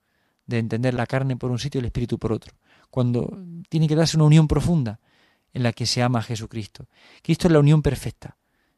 de 0.45 0.59
entender 0.59 0.93
la 0.93 1.05
carne 1.05 1.35
por 1.35 1.51
un 1.51 1.59
sitio 1.59 1.79
y 1.79 1.81
el 1.81 1.85
Espíritu 1.87 2.17
por 2.17 2.31
otro, 2.31 2.53
cuando 2.89 3.37
tiene 3.67 3.87
que 3.87 3.95
darse 3.95 4.17
una 4.17 4.25
unión 4.25 4.47
profunda 4.47 4.99
en 5.53 5.63
la 5.63 5.73
que 5.73 5.85
se 5.85 6.01
ama 6.01 6.19
a 6.19 6.23
Jesucristo. 6.23 6.87
Cristo 7.21 7.47
es 7.47 7.53
la 7.53 7.59
unión 7.59 7.81
perfecta, 7.81 8.37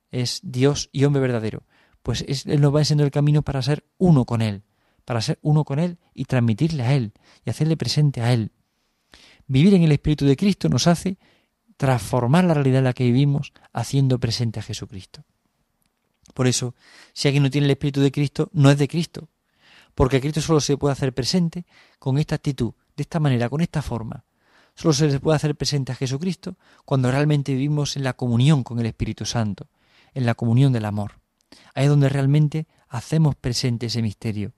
es 0.10 0.39
Dios 0.43 0.89
y 0.91 1.03
hombre 1.03 1.21
verdadero. 1.21 1.63
Pues 2.03 2.25
Él 2.45 2.62
nos 2.62 2.73
va 2.73 2.79
enseñando 2.79 3.05
el 3.05 3.12
camino 3.12 3.41
para 3.41 3.62
ser 3.62 3.86
uno 3.97 4.25
con 4.25 4.41
Él, 4.41 4.63
para 5.05 5.21
ser 5.21 5.39
uno 5.41 5.63
con 5.63 5.79
Él 5.79 5.99
y 6.13 6.25
transmitirle 6.25 6.84
a 6.84 6.93
Él 6.93 7.13
y 7.45 7.49
hacerle 7.49 7.77
presente 7.77 8.21
a 8.21 8.34
Él. 8.34 8.51
Vivir 9.47 9.73
en 9.73 9.84
el 9.84 9.91
Espíritu 9.91 10.25
de 10.25 10.38
Cristo 10.38 10.69
nos 10.69 10.88
hace 10.88 11.17
transformar 11.77 12.43
la 12.43 12.53
realidad 12.53 12.79
en 12.79 12.86
la 12.86 12.93
que 12.93 13.03
vivimos 13.03 13.53
haciendo 13.73 14.19
presente 14.19 14.60
a 14.60 14.63
Jesucristo. 14.63 15.25
Por 16.34 16.47
eso, 16.47 16.75
si 17.13 17.27
alguien 17.27 17.43
no 17.43 17.49
tiene 17.49 17.65
el 17.65 17.71
Espíritu 17.71 18.01
de 18.01 18.12
Cristo, 18.12 18.49
no 18.53 18.69
es 18.71 18.77
de 18.77 18.88
Cristo, 18.88 19.29
porque 19.95 20.21
Cristo 20.21 20.41
solo 20.41 20.62
se 20.62 20.77
puede 20.77 20.93
hacer 20.93 21.13
presente 21.13 21.65
con 21.99 22.17
esta 22.17 22.36
actitud, 22.36 22.73
de 22.95 23.01
esta 23.03 23.19
manera, 23.19 23.49
con 23.49 23.62
esta 23.62 23.81
forma. 23.81 24.23
Solo 24.75 24.93
se 24.93 25.07
les 25.07 25.19
puede 25.19 25.36
hacer 25.36 25.55
presente 25.55 25.91
a 25.91 25.95
Jesucristo 25.95 26.57
cuando 26.86 27.12
realmente 27.12 27.53
vivimos 27.53 27.97
en 27.97 28.03
la 28.03 28.13
comunión 28.13 28.63
con 28.63 28.79
el 28.79 28.86
Espíritu 28.86 29.25
Santo, 29.25 29.67
en 30.13 30.25
la 30.25 30.36
comunión 30.36 30.73
del 30.73 30.86
amor. 30.86 31.19
Ahí 31.73 31.86
es 31.86 31.89
donde 31.89 32.10
realmente 32.10 32.67
hacemos 32.88 33.36
presente 33.36 33.88
ese 33.88 34.01
misterio, 34.01 34.53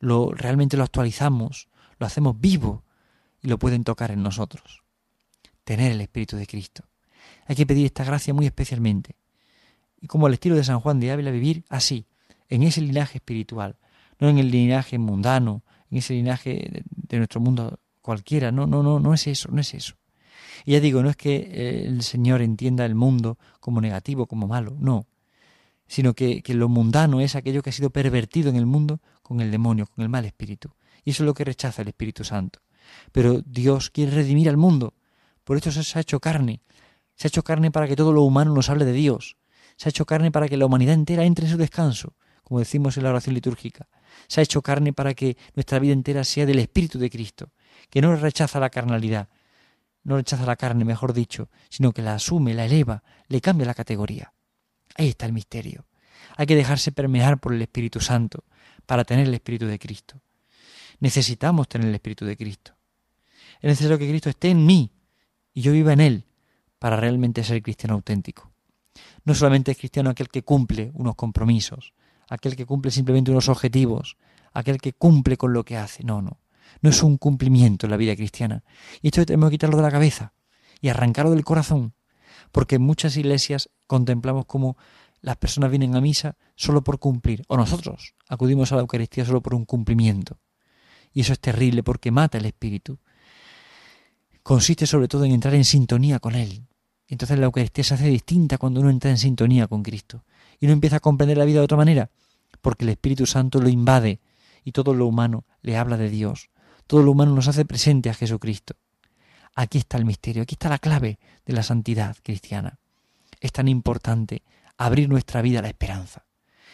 lo 0.00 0.32
realmente 0.32 0.76
lo 0.76 0.84
actualizamos, 0.84 1.68
lo 1.98 2.06
hacemos 2.06 2.40
vivo 2.40 2.84
y 3.42 3.48
lo 3.48 3.58
pueden 3.58 3.84
tocar 3.84 4.10
en 4.10 4.22
nosotros. 4.22 4.82
Tener 5.64 5.92
el 5.92 6.00
Espíritu 6.00 6.36
de 6.36 6.46
Cristo. 6.46 6.84
Hay 7.46 7.56
que 7.56 7.66
pedir 7.66 7.86
esta 7.86 8.04
gracia 8.04 8.32
muy 8.32 8.46
especialmente. 8.46 9.16
Y 10.00 10.06
como 10.06 10.26
al 10.26 10.34
estilo 10.34 10.54
de 10.54 10.64
San 10.64 10.80
Juan 10.80 11.00
de 11.00 11.10
Ávila, 11.10 11.30
vivir 11.30 11.64
así, 11.68 12.06
en 12.48 12.62
ese 12.62 12.80
linaje 12.80 13.18
espiritual, 13.18 13.76
no 14.18 14.28
en 14.28 14.38
el 14.38 14.50
linaje 14.50 14.98
mundano, 14.98 15.62
en 15.90 15.98
ese 15.98 16.14
linaje 16.14 16.82
de 16.90 17.16
nuestro 17.18 17.40
mundo 17.40 17.78
cualquiera. 18.08 18.50
No, 18.50 18.66
no, 18.66 18.82
no, 18.82 18.98
no 18.98 19.12
es 19.12 19.26
eso, 19.26 19.50
no 19.52 19.60
es 19.60 19.74
eso. 19.74 19.94
Y 20.64 20.72
ya 20.72 20.80
digo, 20.80 21.02
no 21.02 21.10
es 21.10 21.16
que 21.16 21.36
eh, 21.36 21.84
el 21.86 22.02
Señor 22.02 22.40
entienda 22.40 22.86
el 22.86 22.94
mundo 22.94 23.36
como 23.60 23.82
negativo, 23.82 24.26
como 24.26 24.48
malo, 24.48 24.74
no, 24.80 25.06
sino 25.86 26.14
que, 26.14 26.42
que, 26.42 26.54
lo 26.54 26.70
mundano 26.70 27.20
es 27.20 27.36
aquello 27.36 27.62
que 27.62 27.68
ha 27.68 27.72
sido 27.72 27.90
pervertido 27.90 28.48
en 28.48 28.56
el 28.56 28.64
mundo 28.64 29.00
con 29.22 29.42
el 29.42 29.50
demonio, 29.50 29.86
con 29.86 30.02
el 30.02 30.08
mal 30.08 30.24
espíritu. 30.24 30.70
Y 31.04 31.10
eso 31.10 31.22
es 31.22 31.26
lo 31.26 31.34
que 31.34 31.44
rechaza 31.44 31.82
el 31.82 31.88
Espíritu 31.88 32.24
Santo. 32.24 32.60
Pero 33.12 33.42
Dios 33.42 33.90
quiere 33.90 34.12
redimir 34.12 34.48
al 34.48 34.56
mundo. 34.56 34.94
Por 35.44 35.58
eso 35.58 35.70
se 35.70 35.98
ha 35.98 36.00
hecho 36.00 36.18
carne. 36.18 36.62
Se 37.14 37.26
ha 37.26 37.28
hecho 37.28 37.44
carne 37.44 37.70
para 37.70 37.86
que 37.86 37.96
todo 37.96 38.12
lo 38.12 38.22
humano 38.22 38.54
nos 38.54 38.70
hable 38.70 38.86
de 38.86 38.92
Dios. 38.92 39.36
Se 39.76 39.88
ha 39.88 39.90
hecho 39.90 40.06
carne 40.06 40.30
para 40.30 40.48
que 40.48 40.56
la 40.56 40.64
humanidad 40.64 40.94
entera 40.94 41.24
entre 41.24 41.44
en 41.44 41.52
su 41.52 41.58
descanso, 41.58 42.14
como 42.42 42.58
decimos 42.58 42.96
en 42.96 43.04
la 43.04 43.10
oración 43.10 43.34
litúrgica. 43.34 43.86
Se 44.28 44.40
ha 44.40 44.44
hecho 44.44 44.62
carne 44.62 44.94
para 44.94 45.12
que 45.12 45.36
nuestra 45.54 45.78
vida 45.78 45.92
entera 45.92 46.24
sea 46.24 46.46
del 46.46 46.58
Espíritu 46.58 46.98
de 46.98 47.10
Cristo, 47.10 47.52
que 47.90 48.02
no 48.02 48.14
rechaza 48.16 48.60
la 48.60 48.70
carnalidad, 48.70 49.28
no 50.04 50.16
rechaza 50.16 50.46
la 50.46 50.56
carne, 50.56 50.84
mejor 50.84 51.12
dicho, 51.12 51.48
sino 51.68 51.92
que 51.92 52.02
la 52.02 52.14
asume, 52.14 52.54
la 52.54 52.64
eleva, 52.64 53.02
le 53.28 53.40
cambia 53.40 53.66
la 53.66 53.74
categoría. 53.74 54.32
Ahí 54.94 55.08
está 55.08 55.26
el 55.26 55.32
misterio. 55.32 55.86
Hay 56.36 56.46
que 56.46 56.56
dejarse 56.56 56.92
permear 56.92 57.38
por 57.38 57.52
el 57.52 57.62
Espíritu 57.62 58.00
Santo 58.00 58.44
para 58.86 59.04
tener 59.04 59.26
el 59.26 59.34
Espíritu 59.34 59.66
de 59.66 59.78
Cristo. 59.78 60.20
Necesitamos 61.00 61.68
tener 61.68 61.88
el 61.88 61.94
Espíritu 61.94 62.24
de 62.24 62.36
Cristo. 62.36 62.72
Es 63.60 63.68
necesario 63.68 63.98
que 63.98 64.08
Cristo 64.08 64.30
esté 64.30 64.50
en 64.50 64.64
mí 64.64 64.90
y 65.52 65.62
yo 65.62 65.72
viva 65.72 65.92
en 65.92 66.00
Él 66.00 66.24
para 66.78 66.96
realmente 66.96 67.44
ser 67.44 67.62
cristiano 67.62 67.94
auténtico. 67.94 68.50
No 69.24 69.34
solamente 69.34 69.72
es 69.72 69.78
cristiano 69.78 70.10
aquel 70.10 70.28
que 70.28 70.42
cumple 70.42 70.90
unos 70.94 71.16
compromisos, 71.16 71.92
aquel 72.28 72.56
que 72.56 72.66
cumple 72.66 72.90
simplemente 72.90 73.30
unos 73.30 73.48
objetivos, 73.48 74.16
aquel 74.52 74.80
que 74.80 74.92
cumple 74.92 75.36
con 75.36 75.52
lo 75.52 75.64
que 75.64 75.76
hace. 75.76 76.04
No, 76.04 76.22
no. 76.22 76.38
No 76.80 76.90
es 76.90 77.02
un 77.02 77.18
cumplimiento 77.18 77.86
en 77.86 77.90
la 77.90 77.96
vida 77.96 78.14
cristiana. 78.16 78.62
Y 79.02 79.08
esto 79.08 79.24
tenemos 79.26 79.50
que 79.50 79.54
quitarlo 79.54 79.76
de 79.76 79.82
la 79.82 79.90
cabeza 79.90 80.32
y 80.80 80.88
arrancarlo 80.88 81.32
del 81.32 81.44
corazón. 81.44 81.94
Porque 82.52 82.76
en 82.76 82.82
muchas 82.82 83.16
iglesias 83.16 83.70
contemplamos 83.86 84.46
como 84.46 84.76
las 85.20 85.36
personas 85.36 85.70
vienen 85.70 85.96
a 85.96 86.00
misa 86.00 86.36
solo 86.54 86.82
por 86.82 86.98
cumplir, 86.98 87.42
o 87.48 87.56
nosotros 87.56 88.14
acudimos 88.28 88.70
a 88.72 88.76
la 88.76 88.82
Eucaristía 88.82 89.24
solo 89.24 89.42
por 89.42 89.54
un 89.54 89.64
cumplimiento. 89.64 90.38
Y 91.12 91.22
eso 91.22 91.32
es 91.32 91.40
terrible 91.40 91.82
porque 91.82 92.10
mata 92.10 92.38
el 92.38 92.46
espíritu. 92.46 92.98
Consiste 94.42 94.86
sobre 94.86 95.08
todo 95.08 95.24
en 95.24 95.32
entrar 95.32 95.54
en 95.54 95.64
sintonía 95.64 96.20
con 96.20 96.34
Él. 96.34 96.66
Entonces 97.08 97.38
la 97.38 97.46
Eucaristía 97.46 97.84
se 97.84 97.94
hace 97.94 98.06
distinta 98.06 98.58
cuando 98.58 98.80
uno 98.80 98.90
entra 98.90 99.10
en 99.10 99.18
sintonía 99.18 99.66
con 99.66 99.82
Cristo. 99.82 100.24
Y 100.60 100.66
uno 100.66 100.74
empieza 100.74 100.96
a 100.96 101.00
comprender 101.00 101.38
la 101.38 101.44
vida 101.44 101.58
de 101.58 101.64
otra 101.64 101.76
manera, 101.76 102.10
porque 102.60 102.84
el 102.84 102.90
Espíritu 102.90 103.26
Santo 103.26 103.60
lo 103.60 103.68
invade 103.68 104.20
y 104.64 104.72
todo 104.72 104.94
lo 104.94 105.06
humano 105.06 105.44
le 105.62 105.76
habla 105.76 105.96
de 105.96 106.10
Dios. 106.10 106.50
Todo 106.88 107.02
lo 107.02 107.12
humano 107.12 107.34
nos 107.34 107.46
hace 107.48 107.66
presente 107.66 108.08
a 108.08 108.14
Jesucristo. 108.14 108.74
Aquí 109.54 109.76
está 109.76 109.98
el 109.98 110.06
misterio, 110.06 110.42
aquí 110.42 110.54
está 110.54 110.70
la 110.70 110.78
clave 110.78 111.18
de 111.44 111.52
la 111.52 111.62
santidad 111.62 112.16
cristiana. 112.22 112.78
Es 113.40 113.52
tan 113.52 113.68
importante 113.68 114.42
abrir 114.78 115.06
nuestra 115.06 115.42
vida 115.42 115.58
a 115.58 115.62
la 115.62 115.68
esperanza. 115.68 116.24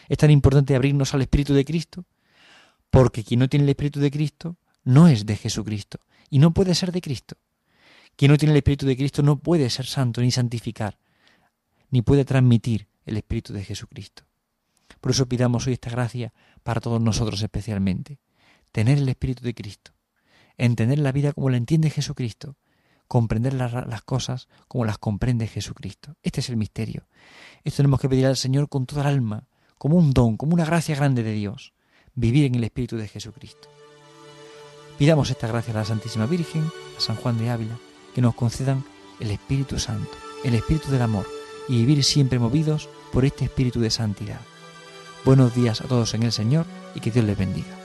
Es 0.07 0.17
tan 0.17 0.31
importante 0.31 0.73
abrirnos 0.73 1.13
al 1.13 1.21
Espíritu 1.21 1.53
de 1.53 1.65
Cristo, 1.65 2.05
porque 2.89 3.25
quien 3.25 3.41
no 3.41 3.49
tiene 3.49 3.63
el 3.65 3.69
Espíritu 3.69 3.99
de 3.99 4.09
Cristo 4.09 4.55
no 4.85 5.09
es 5.09 5.25
de 5.25 5.35
Jesucristo 5.35 5.99
y 6.29 6.39
no 6.39 6.53
puede 6.53 6.75
ser 6.75 6.93
de 6.93 7.01
Cristo. 7.01 7.35
Quien 8.15 8.31
no 8.31 8.37
tiene 8.37 8.53
el 8.53 8.57
Espíritu 8.57 8.85
de 8.85 8.95
Cristo 8.95 9.21
no 9.21 9.39
puede 9.39 9.69
ser 9.69 9.85
santo 9.85 10.21
ni 10.21 10.31
santificar, 10.31 10.97
ni 11.89 12.01
puede 12.03 12.23
transmitir 12.23 12.87
el 13.05 13.17
Espíritu 13.17 13.51
de 13.51 13.65
Jesucristo. 13.65 14.23
Por 15.01 15.11
eso 15.11 15.27
pidamos 15.27 15.67
hoy 15.67 15.73
esta 15.73 15.89
gracia 15.89 16.33
para 16.63 16.79
todos 16.79 17.01
nosotros 17.01 17.41
especialmente. 17.41 18.17
Tener 18.71 18.97
el 18.97 19.09
Espíritu 19.09 19.43
de 19.43 19.53
Cristo, 19.53 19.91
entender 20.57 20.99
la 20.99 21.11
vida 21.11 21.33
como 21.33 21.49
la 21.49 21.57
entiende 21.57 21.89
Jesucristo, 21.89 22.55
comprender 23.07 23.53
las, 23.53 24.01
cosas 24.03 24.47
como 24.67 24.85
las 24.85 24.97
comprende 24.97 25.47
Jesucristo. 25.47 26.15
Este 26.23 26.39
es 26.39 26.49
el 26.49 26.57
misterio. 26.57 27.07
Esto 27.63 27.77
tenemos 27.77 27.99
que 27.99 28.09
pedir 28.09 28.25
al 28.25 28.37
Señor 28.37 28.69
con 28.69 28.85
toda 28.85 29.01
el 29.03 29.07
alma, 29.07 29.47
como 29.77 29.97
un 29.97 30.11
don, 30.11 30.37
como 30.37 30.53
una 30.53 30.65
gracia 30.65 30.95
grande 30.95 31.23
de 31.23 31.33
Dios, 31.33 31.73
vivir 32.13 32.45
en 32.45 32.55
el 32.55 32.63
Espíritu 32.63 32.97
de 32.97 33.07
Jesucristo. 33.07 33.69
Pidamos 34.97 35.29
esta 35.29 35.47
gracia 35.47 35.73
a 35.73 35.77
la 35.77 35.85
Santísima 35.85 36.25
Virgen, 36.25 36.63
a 36.97 37.01
San 37.01 37.17
Juan 37.17 37.37
de 37.37 37.49
Ávila, 37.49 37.77
que 38.13 38.21
nos 38.21 38.35
concedan 38.35 38.85
el 39.19 39.31
Espíritu 39.31 39.77
Santo, 39.77 40.11
el 40.43 40.55
Espíritu 40.55 40.89
del 40.89 41.01
amor, 41.01 41.27
y 41.67 41.77
vivir 41.77 42.03
siempre 42.03 42.39
movidos 42.39 42.89
por 43.11 43.25
este 43.25 43.45
Espíritu 43.45 43.81
de 43.81 43.89
santidad. 43.89 44.39
Buenos 45.25 45.53
días 45.55 45.81
a 45.81 45.85
todos 45.85 46.13
en 46.13 46.23
el 46.23 46.31
Señor 46.31 46.65
y 46.93 47.01
que 47.01 47.11
Dios 47.11 47.25
les 47.25 47.37
bendiga. 47.37 47.84